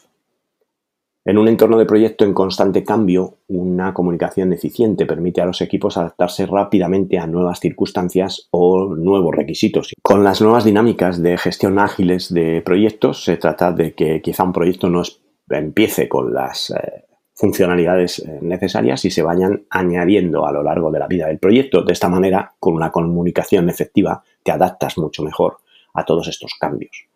En 1.22 1.36
un 1.36 1.48
entorno 1.48 1.76
de 1.76 1.84
proyecto 1.84 2.24
en 2.24 2.32
constante 2.32 2.82
cambio, 2.82 3.40
una 3.46 3.92
comunicación 3.92 4.54
eficiente 4.54 5.04
permite 5.04 5.42
a 5.42 5.44
los 5.44 5.60
equipos 5.60 5.98
adaptarse 5.98 6.46
rápidamente 6.46 7.18
a 7.18 7.26
nuevas 7.26 7.60
circunstancias 7.60 8.48
o 8.50 8.94
nuevos 8.94 9.34
requisitos. 9.34 9.92
Con 10.00 10.24
las 10.24 10.40
nuevas 10.40 10.64
dinámicas 10.64 11.22
de 11.22 11.36
gestión 11.36 11.78
ágiles 11.78 12.32
de 12.32 12.62
proyectos, 12.62 13.22
se 13.22 13.36
trata 13.36 13.70
de 13.70 13.92
que 13.92 14.22
quizá 14.22 14.44
un 14.44 14.54
proyecto 14.54 14.88
no 14.88 15.02
empiece 15.50 16.08
con 16.08 16.32
las 16.32 16.70
eh, 16.70 17.04
funcionalidades 17.34 18.20
eh, 18.20 18.38
necesarias 18.40 19.04
y 19.04 19.10
se 19.10 19.22
vayan 19.22 19.66
añadiendo 19.68 20.46
a 20.46 20.52
lo 20.52 20.62
largo 20.62 20.90
de 20.90 21.00
la 21.00 21.06
vida 21.06 21.26
del 21.26 21.38
proyecto. 21.38 21.82
De 21.82 21.92
esta 21.92 22.08
manera, 22.08 22.54
con 22.58 22.72
una 22.72 22.90
comunicación 22.90 23.68
efectiva, 23.68 24.22
te 24.42 24.52
adaptas 24.52 24.96
mucho 24.96 25.22
mejor 25.22 25.58
a 25.92 26.06
todos 26.06 26.28
estos 26.28 26.54
cambios. 26.58 27.09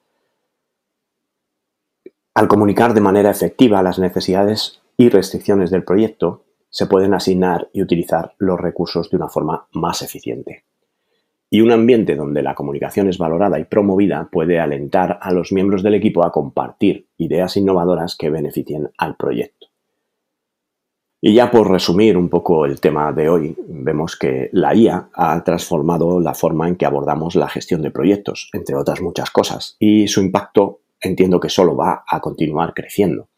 Al 2.35 2.49
comunicar 2.49 2.95
de 2.95 3.01
manera 3.01 3.31
efectiva 3.31 3.81
las 3.85 4.01
necesidades 4.01 4.83
y 4.97 5.09
restricciones 5.09 5.71
del 5.71 5.85
proyecto, 5.85 6.43
se 6.69 6.87
pueden 6.87 7.15
asignar 7.15 7.69
y 7.73 7.81
utilizar 7.81 8.35
los 8.39 8.61
recursos 8.61 9.09
de 9.09 9.17
una 9.17 9.29
forma 9.29 9.69
más 9.73 10.03
eficiente. 10.03 10.65
Y 11.49 11.61
un 11.61 11.71
ambiente 11.71 12.17
donde 12.17 12.43
la 12.43 12.57
comunicación 12.57 13.09
es 13.09 13.19
valorada 13.19 13.61
y 13.61 13.65
promovida 13.65 14.29
puede 14.33 14.59
alentar 14.59 15.21
a 15.23 15.31
los 15.31 15.53
miembros 15.53 15.85
del 15.85 15.95
equipo 15.95 16.25
a 16.25 16.33
compartir 16.33 17.07
ideas 17.19 17.57
innovadoras 17.57 18.17
que 18.17 18.31
beneficien 18.31 18.91
al 18.99 19.15
proyecto. 19.15 19.69
Y 21.21 21.35
ya 21.35 21.53
por 21.53 21.71
resumir 21.71 22.17
un 22.17 22.29
poco 22.29 22.67
el 22.67 22.81
tema 22.81 23.13
de 23.13 23.29
hoy, 23.29 23.57
vemos 23.69 24.17
que 24.17 24.51
la 24.53 24.75
IA 24.75 25.11
ha 25.15 25.45
transformado 25.45 26.19
la 26.19 26.35
forma 26.35 26.67
en 26.67 26.75
que 26.75 26.85
abordamos 26.85 27.37
la 27.37 27.49
gestión 27.49 27.81
de 27.83 27.93
proyectos, 27.93 28.51
entre 28.53 28.75
otras 28.75 29.01
muchas 29.01 29.31
cosas, 29.31 29.77
y 29.79 30.09
su 30.09 30.21
impacto 30.21 30.81
entiendo 31.09 31.41
que 31.41 31.49
solo 31.49 31.77
va 31.77 32.05
a 32.07 32.21
continuar 32.21 32.75
creciendo. 32.75 33.29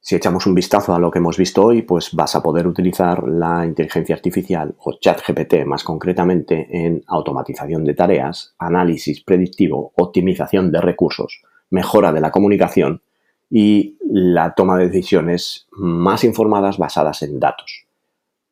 Si 0.00 0.14
echamos 0.14 0.46
un 0.46 0.54
vistazo 0.54 0.94
a 0.94 1.00
lo 1.00 1.10
que 1.10 1.18
hemos 1.18 1.36
visto 1.36 1.64
hoy, 1.64 1.82
pues 1.82 2.14
vas 2.14 2.36
a 2.36 2.40
poder 2.40 2.68
utilizar 2.68 3.26
la 3.26 3.66
inteligencia 3.66 4.14
artificial 4.14 4.72
o 4.78 4.98
ChatGPT 5.00 5.64
más 5.66 5.82
concretamente 5.82 6.68
en 6.70 7.02
automatización 7.08 7.84
de 7.84 7.94
tareas, 7.94 8.54
análisis 8.56 9.24
predictivo, 9.24 9.92
optimización 9.96 10.70
de 10.70 10.80
recursos, 10.80 11.42
mejora 11.70 12.12
de 12.12 12.20
la 12.20 12.30
comunicación 12.30 13.02
y 13.50 13.98
la 14.00 14.54
toma 14.54 14.78
de 14.78 14.86
decisiones 14.86 15.66
más 15.72 16.22
informadas 16.22 16.78
basadas 16.78 17.22
en 17.22 17.40
datos, 17.40 17.86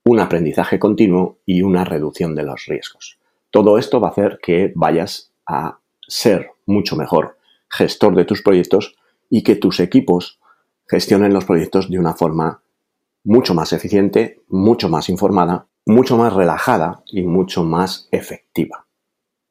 un 0.05 0.19
aprendizaje 0.19 0.81
continuo 0.81 1.39
y 1.47 1.63
una 1.63 1.85
reducción 1.85 2.35
de 2.35 2.43
los 2.43 2.65
riesgos. 2.67 3.21
Todo 3.51 3.79
esto 3.79 4.01
va 4.01 4.09
a 4.09 4.11
hacer 4.11 4.41
que 4.43 4.73
vayas 4.75 5.33
a 5.47 5.79
ser 6.09 6.51
mucho 6.67 6.97
mejor 6.97 7.39
gestor 7.69 8.15
de 8.15 8.25
tus 8.25 8.43
proyectos 8.43 8.97
y 9.31 9.43
que 9.43 9.57
tus 9.57 9.81
equipos 9.81 10.39
gestionen 10.89 11.33
los 11.33 11.45
proyectos 11.45 11.91
de 11.91 11.99
una 11.99 12.15
forma 12.15 12.63
mucho 13.25 13.55
más 13.55 13.73
eficiente, 13.73 14.43
mucho 14.49 14.89
más 14.89 15.09
informada, 15.09 15.67
mucho 15.87 16.17
más 16.17 16.33
relajada 16.33 17.03
y 17.07 17.23
mucho 17.23 17.65
más 17.65 18.09
efectiva. 18.11 18.87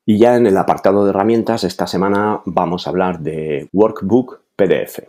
Y 0.06 0.18
ya 0.18 0.36
en 0.36 0.46
el 0.46 0.58
apartado 0.58 1.04
de 1.04 1.12
herramientas, 1.12 1.63
esta 1.63 1.88
semana 1.88 2.42
vamos 2.46 2.86
a 2.86 2.89
hablar 2.89 3.20
de 3.20 3.70
Workbook 3.72 4.42
PDF, 4.56 5.00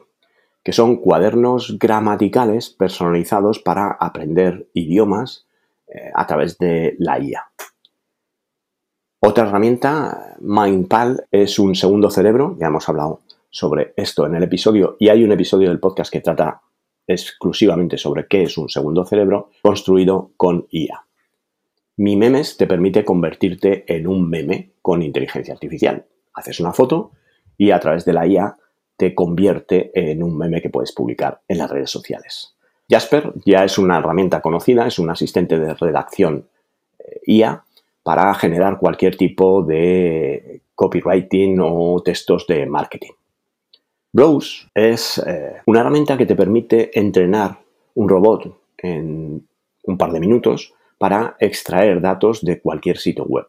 que 0.62 0.72
son 0.72 0.96
cuadernos 0.96 1.78
gramaticales 1.78 2.70
personalizados 2.70 3.58
para 3.58 3.92
aprender 3.92 4.68
idiomas 4.72 5.46
eh, 5.88 6.10
a 6.14 6.26
través 6.26 6.58
de 6.58 6.94
la 6.98 7.18
IA. 7.18 7.50
Otra 9.26 9.48
herramienta, 9.48 10.36
MindPal, 10.40 11.24
es 11.30 11.58
un 11.58 11.74
segundo 11.74 12.10
cerebro, 12.10 12.58
ya 12.60 12.66
hemos 12.66 12.86
hablado 12.90 13.20
sobre 13.48 13.94
esto 13.96 14.26
en 14.26 14.34
el 14.34 14.42
episodio 14.42 14.98
y 15.00 15.08
hay 15.08 15.24
un 15.24 15.32
episodio 15.32 15.70
del 15.70 15.80
podcast 15.80 16.12
que 16.12 16.20
trata 16.20 16.60
exclusivamente 17.06 17.96
sobre 17.96 18.26
qué 18.26 18.42
es 18.42 18.58
un 18.58 18.68
segundo 18.68 19.06
cerebro 19.06 19.48
construido 19.62 20.32
con 20.36 20.66
IA. 20.70 21.06
Mi 21.96 22.16
Memes 22.16 22.58
te 22.58 22.66
permite 22.66 23.02
convertirte 23.02 23.86
en 23.86 24.06
un 24.06 24.28
meme 24.28 24.72
con 24.82 25.00
inteligencia 25.00 25.54
artificial. 25.54 26.04
Haces 26.34 26.60
una 26.60 26.74
foto 26.74 27.12
y 27.56 27.70
a 27.70 27.80
través 27.80 28.04
de 28.04 28.12
la 28.12 28.26
IA 28.26 28.58
te 28.98 29.14
convierte 29.14 29.90
en 29.94 30.22
un 30.22 30.36
meme 30.36 30.60
que 30.60 30.68
puedes 30.68 30.92
publicar 30.92 31.40
en 31.48 31.56
las 31.56 31.70
redes 31.70 31.90
sociales. 31.90 32.56
Jasper 32.90 33.32
ya 33.46 33.64
es 33.64 33.78
una 33.78 34.00
herramienta 34.00 34.42
conocida, 34.42 34.86
es 34.86 34.98
un 34.98 35.08
asistente 35.08 35.58
de 35.58 35.72
redacción 35.72 36.46
eh, 36.98 37.20
IA 37.24 37.64
para 38.04 38.32
generar 38.34 38.78
cualquier 38.78 39.16
tipo 39.16 39.62
de 39.62 40.60
copywriting 40.76 41.58
o 41.60 42.00
textos 42.04 42.46
de 42.46 42.66
marketing. 42.66 43.12
Browse 44.12 44.68
es 44.74 45.18
eh, 45.26 45.56
una 45.66 45.80
herramienta 45.80 46.16
que 46.16 46.26
te 46.26 46.36
permite 46.36 46.96
entrenar 46.96 47.58
un 47.94 48.08
robot 48.08 48.56
en 48.78 49.48
un 49.82 49.98
par 49.98 50.12
de 50.12 50.20
minutos 50.20 50.72
para 50.98 51.36
extraer 51.40 52.00
datos 52.00 52.44
de 52.44 52.60
cualquier 52.60 52.98
sitio 52.98 53.24
web. 53.24 53.46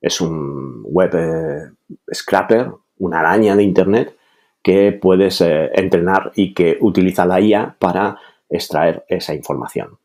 Es 0.00 0.20
un 0.20 0.82
web 0.84 1.10
eh, 1.14 1.94
scraper, 2.14 2.70
una 2.98 3.20
araña 3.20 3.56
de 3.56 3.62
Internet 3.64 4.16
que 4.62 4.92
puedes 4.92 5.40
eh, 5.40 5.70
entrenar 5.74 6.32
y 6.34 6.52
que 6.52 6.76
utiliza 6.80 7.24
la 7.24 7.40
IA 7.40 7.76
para 7.78 8.18
extraer 8.50 9.04
esa 9.08 9.34
información. 9.34 9.98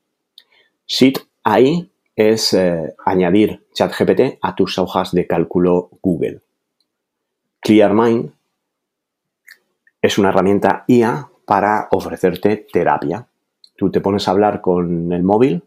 Sheet 0.87 1.19
AI 1.43 1.90
es 2.29 2.57
añadir 3.05 3.65
ChatGPT 3.73 4.39
a 4.41 4.55
tus 4.55 4.77
hojas 4.77 5.11
de 5.11 5.27
cálculo 5.27 5.89
Google. 6.01 6.41
ClearMind 7.61 8.31
es 10.01 10.17
una 10.17 10.29
herramienta 10.29 10.83
IA 10.87 11.29
para 11.45 11.87
ofrecerte 11.91 12.65
terapia. 12.71 13.27
Tú 13.75 13.91
te 13.91 14.01
pones 14.01 14.27
a 14.27 14.31
hablar 14.31 14.61
con 14.61 15.11
el 15.11 15.23
móvil, 15.23 15.63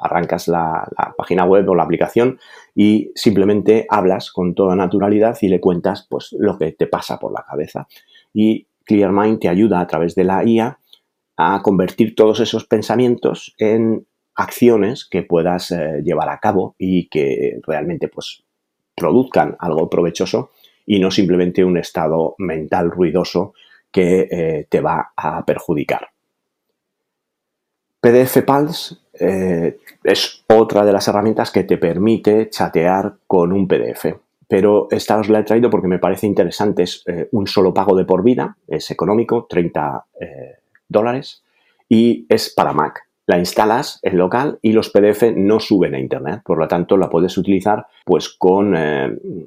arrancas 0.00 0.48
la, 0.48 0.88
página 1.16 1.44
web 1.44 1.68
o 1.68 1.74
la 1.74 1.84
aplicación 1.84 2.38
y 2.74 3.10
simplemente 3.14 3.86
hablas 3.88 4.30
con 4.30 4.54
toda 4.54 4.76
naturalidad 4.76 5.36
y 5.40 5.48
le 5.48 5.60
cuentas 5.60 6.06
pues 6.08 6.34
lo 6.38 6.58
que 6.58 6.72
te 6.72 6.86
pasa 6.86 7.18
por 7.18 7.32
la 7.32 7.44
cabeza. 7.48 7.86
Y 8.32 8.66
ClearMind 8.84 9.40
te 9.40 9.48
ayuda 9.48 9.80
a 9.80 9.86
través 9.86 10.14
de 10.14 10.24
la 10.24 10.44
IA 10.44 10.78
a 11.36 11.62
convertir 11.62 12.14
todos 12.16 12.40
esos 12.40 12.64
pensamientos 12.64 13.54
en 13.58 14.06
acciones 14.38 15.04
que 15.04 15.24
puedas 15.24 15.72
eh, 15.72 16.00
llevar 16.04 16.30
a 16.30 16.38
cabo 16.38 16.76
y 16.78 17.08
que 17.08 17.58
realmente 17.66 18.06
pues 18.06 18.44
produzcan 18.94 19.56
algo 19.58 19.90
provechoso 19.90 20.52
y 20.86 21.00
no 21.00 21.10
simplemente 21.10 21.64
un 21.64 21.76
estado 21.76 22.36
mental 22.38 22.90
ruidoso 22.90 23.52
que 23.90 24.28
eh, 24.30 24.66
te 24.70 24.80
va 24.80 25.12
a 25.16 25.44
perjudicar. 25.44 26.08
PDF 28.00 28.42
Pulse 28.46 28.94
eh, 29.18 29.78
es 30.04 30.44
otra 30.46 30.84
de 30.84 30.92
las 30.92 31.08
herramientas 31.08 31.50
que 31.50 31.64
te 31.64 31.76
permite 31.76 32.48
chatear 32.48 33.16
con 33.26 33.52
un 33.52 33.66
PDF. 33.66 34.06
Pero 34.46 34.86
esta 34.92 35.18
os 35.18 35.28
la 35.28 35.40
he 35.40 35.44
traído 35.44 35.68
porque 35.68 35.88
me 35.88 35.98
parece 35.98 36.26
interesante. 36.26 36.84
Es 36.84 37.04
un 37.32 37.46
solo 37.46 37.74
pago 37.74 37.94
de 37.94 38.06
por 38.06 38.22
vida, 38.22 38.56
es 38.66 38.90
económico, 38.90 39.46
30 39.46 40.06
dólares, 40.88 41.42
y 41.86 42.24
es 42.30 42.48
para 42.54 42.72
Mac. 42.72 43.07
La 43.28 43.38
instalas 43.38 44.00
en 44.02 44.18
local 44.18 44.58
y 44.62 44.72
los 44.72 44.90
PDF 44.90 45.34
no 45.36 45.60
suben 45.60 45.94
a 45.94 46.00
Internet. 46.00 46.40
Por 46.44 46.58
lo 46.58 46.66
tanto, 46.66 46.96
la 46.96 47.08
puedes 47.08 47.38
utilizar 47.38 47.86
pues 48.04 48.28
con 48.28 48.74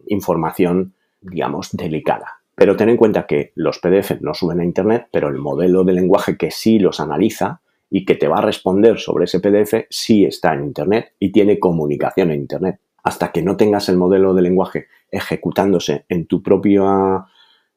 información 0.07 0.93
digamos, 1.21 1.71
delicada. 1.71 2.41
Pero 2.55 2.75
ten 2.75 2.89
en 2.89 2.97
cuenta 2.97 3.25
que 3.25 3.53
los 3.55 3.79
PDF 3.79 4.21
no 4.21 4.33
suben 4.33 4.59
a 4.59 4.65
Internet, 4.65 5.07
pero 5.11 5.29
el 5.29 5.37
modelo 5.37 5.83
de 5.83 5.93
lenguaje 5.93 6.37
que 6.37 6.51
sí 6.51 6.79
los 6.79 6.99
analiza 6.99 7.61
y 7.89 8.05
que 8.05 8.15
te 8.15 8.27
va 8.27 8.39
a 8.39 8.41
responder 8.41 8.99
sobre 8.99 9.25
ese 9.25 9.39
PDF 9.39 9.85
sí 9.89 10.25
está 10.25 10.53
en 10.53 10.65
Internet 10.65 11.13
y 11.19 11.31
tiene 11.31 11.59
comunicación 11.59 12.31
en 12.31 12.41
Internet. 12.41 12.79
Hasta 13.03 13.31
que 13.31 13.41
no 13.41 13.57
tengas 13.57 13.89
el 13.89 13.97
modelo 13.97 14.33
de 14.33 14.43
lenguaje 14.43 14.87
ejecutándose 15.09 16.05
en 16.07 16.27
tu 16.27 16.43
propia 16.43 17.25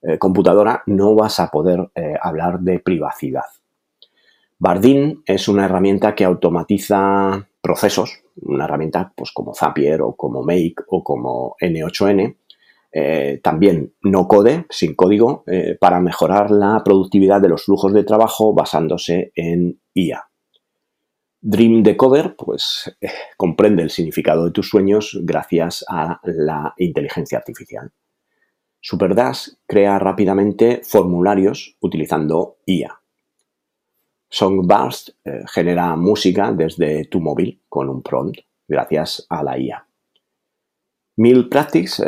eh, 0.02 0.18
computadora, 0.18 0.82
no 0.86 1.14
vas 1.14 1.40
a 1.40 1.50
poder 1.50 1.88
eh, 1.94 2.14
hablar 2.20 2.60
de 2.60 2.78
privacidad. 2.78 3.44
Bardin 4.58 5.22
es 5.26 5.48
una 5.48 5.64
herramienta 5.64 6.14
que 6.14 6.24
automatiza 6.24 7.48
procesos, 7.60 8.22
una 8.36 8.64
herramienta 8.64 9.12
pues, 9.16 9.32
como 9.32 9.54
Zapier 9.54 10.02
o 10.02 10.14
como 10.14 10.42
Make 10.42 10.76
o 10.88 11.02
como 11.02 11.56
N8N, 11.60 12.36
eh, 12.92 13.40
también 13.42 13.92
no 14.02 14.28
code, 14.28 14.66
sin 14.70 14.94
código, 14.94 15.42
eh, 15.48 15.76
para 15.80 15.98
mejorar 15.98 16.50
la 16.50 16.82
productividad 16.84 17.40
de 17.40 17.48
los 17.48 17.64
flujos 17.64 17.92
de 17.92 18.04
trabajo 18.04 18.54
basándose 18.54 19.32
en 19.34 19.80
IA. 19.94 20.28
Dream 21.40 21.82
Decoder, 21.82 22.36
pues 22.36 22.96
eh, 23.00 23.08
comprende 23.36 23.82
el 23.82 23.90
significado 23.90 24.44
de 24.44 24.52
tus 24.52 24.68
sueños 24.68 25.18
gracias 25.24 25.84
a 25.88 26.20
la 26.22 26.72
inteligencia 26.78 27.36
artificial. 27.38 27.92
SuperDash 28.80 29.48
crea 29.66 29.98
rápidamente 29.98 30.80
formularios 30.84 31.76
utilizando 31.80 32.58
IA. 32.64 33.03
Songburst 34.34 35.10
genera 35.52 35.94
música 35.94 36.52
desde 36.52 37.04
tu 37.04 37.20
móvil 37.20 37.60
con 37.68 37.88
un 37.88 38.02
prompt 38.02 38.40
gracias 38.66 39.26
a 39.30 39.44
la 39.44 39.56
IA. 39.56 39.86
Meal 41.16 41.48
Practice 41.48 42.02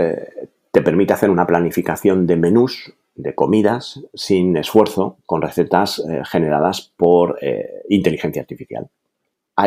te 0.76 0.82
permite 0.82 1.14
hacer 1.14 1.30
una 1.30 1.46
planificación 1.46 2.26
de 2.26 2.36
menús, 2.36 2.92
de 3.14 3.34
comidas, 3.34 3.98
sin 4.12 4.58
esfuerzo, 4.58 5.16
con 5.24 5.40
recetas 5.40 6.00
eh, 6.00 6.20
generadas 6.26 6.92
por 6.98 7.38
eh, 7.40 7.82
inteligencia 7.88 8.42
artificial. 8.42 8.90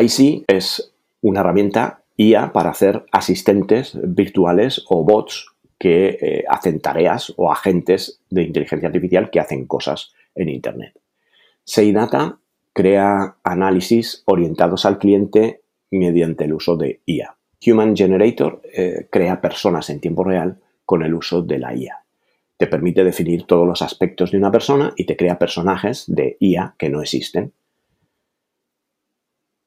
sí 0.06 0.44
es 0.46 0.94
una 1.20 1.40
herramienta 1.40 2.04
IA 2.16 2.52
para 2.52 2.70
hacer 2.70 3.06
asistentes 3.10 3.98
virtuales 4.00 4.84
o 4.88 5.04
bots 5.04 5.48
que 5.80 6.18
eh, 6.20 6.44
hacen 6.48 6.78
tareas 6.80 7.32
o 7.36 7.50
agentes 7.50 8.20
de 8.30 8.44
inteligencia 8.44 8.86
artificial 8.86 9.30
que 9.30 9.40
hacen 9.40 9.66
cosas 9.66 10.12
en 10.36 10.48
Internet. 10.48 10.94
Seidata 11.64 12.38
crea 12.72 13.36
análisis 13.42 14.22
orientados 14.26 14.84
al 14.86 14.98
cliente 14.98 15.62
mediante 15.90 16.44
el 16.44 16.54
uso 16.54 16.76
de 16.76 17.00
IA. 17.06 17.36
Human 17.66 17.96
Generator 17.96 18.62
crea 19.10 19.40
personas 19.40 19.90
en 19.90 20.00
tiempo 20.00 20.24
real 20.24 20.58
con 20.86 21.02
el 21.02 21.14
uso 21.14 21.42
de 21.42 21.58
la 21.58 21.74
IA. 21.74 22.04
Te 22.56 22.66
permite 22.66 23.04
definir 23.04 23.44
todos 23.44 23.66
los 23.66 23.80
aspectos 23.80 24.32
de 24.32 24.38
una 24.38 24.50
persona 24.50 24.92
y 24.96 25.06
te 25.06 25.16
crea 25.16 25.38
personajes 25.38 26.04
de 26.08 26.36
IA 26.40 26.74
que 26.78 26.88
no 26.88 27.00
existen. 27.00 27.52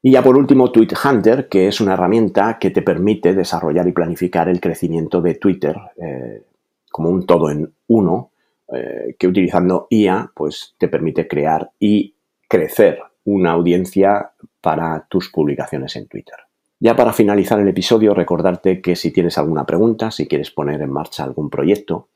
Y 0.06 0.12
ya 0.12 0.22
por 0.22 0.36
último, 0.36 0.70
Tweet 0.70 0.90
Hunter, 1.02 1.48
que 1.48 1.70
es 1.70 1.80
una 1.80 1.94
herramienta 1.94 2.60
que 2.60 2.72
te 2.72 2.82
permite 2.82 3.34
desarrollar 3.34 3.88
y 3.88 3.94
planificar 3.94 4.50
el 4.50 4.60
crecimiento 4.60 5.22
de 5.22 5.36
Twitter 5.36 5.78
eh, 5.96 6.44
como 6.92 7.10
un 7.10 7.26
todo 7.26 7.50
en 7.50 7.74
uno, 7.88 8.32
eh, 8.74 9.16
que 9.18 9.28
utilizando 9.28 9.88
IA 9.90 10.30
pues, 10.36 10.76
te 10.78 10.90
permite 10.90 11.26
crear 11.26 11.72
y 11.80 12.16
crecer 12.54 13.00
una 13.26 13.50
audiencia 13.50 14.34
para 14.62 15.08
tus 15.10 15.32
publicaciones 15.32 15.96
en 15.96 16.08
Twitter. 16.08 16.36
Ya 16.80 16.96
para 16.96 17.12
finalizar 17.12 17.60
el 17.60 17.68
episodio, 17.68 18.14
recordarte 18.14 18.80
que 18.80 18.96
si 18.96 19.12
tienes 19.12 19.40
alguna 19.40 19.66
pregunta, 19.66 20.12
si 20.12 20.28
quieres 20.28 20.52
poner 20.52 20.80
en 20.84 20.92
marcha 20.92 21.24
algún 21.24 21.50
proyecto, 21.50 22.10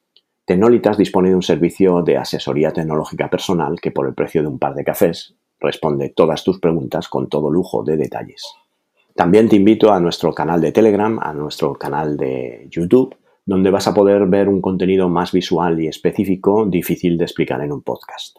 Tecnolitas 0.45 0.95
dispone 0.95 1.29
de 1.29 1.35
un 1.35 1.41
servicio 1.41 2.03
de 2.03 2.17
asesoría 2.17 2.71
tecnológica 2.71 3.31
personal 3.31 3.81
que 3.81 3.89
por 3.89 4.07
el 4.07 4.13
precio 4.13 4.43
de 4.43 4.47
un 4.47 4.59
par 4.59 4.75
de 4.75 4.83
cafés 4.83 5.33
responde 5.59 6.13
todas 6.15 6.43
tus 6.43 6.59
preguntas 6.59 7.07
con 7.09 7.29
todo 7.29 7.49
lujo 7.49 7.83
de 7.83 7.97
detalles. 7.97 8.45
También 9.15 9.49
te 9.49 9.55
invito 9.55 9.91
a 9.91 9.99
nuestro 9.99 10.33
canal 10.33 10.61
de 10.61 10.71
Telegram, 10.71 11.19
a 11.19 11.33
nuestro 11.33 11.73
canal 11.73 12.15
de 12.15 12.67
YouTube, 12.69 13.15
donde 13.43 13.71
vas 13.71 13.87
a 13.87 13.93
poder 13.95 14.27
ver 14.27 14.49
un 14.49 14.61
contenido 14.61 15.09
más 15.09 15.31
visual 15.31 15.81
y 15.81 15.87
específico 15.87 16.67
difícil 16.67 17.17
de 17.17 17.23
explicar 17.23 17.59
en 17.61 17.71
un 17.71 17.81
podcast. 17.81 18.37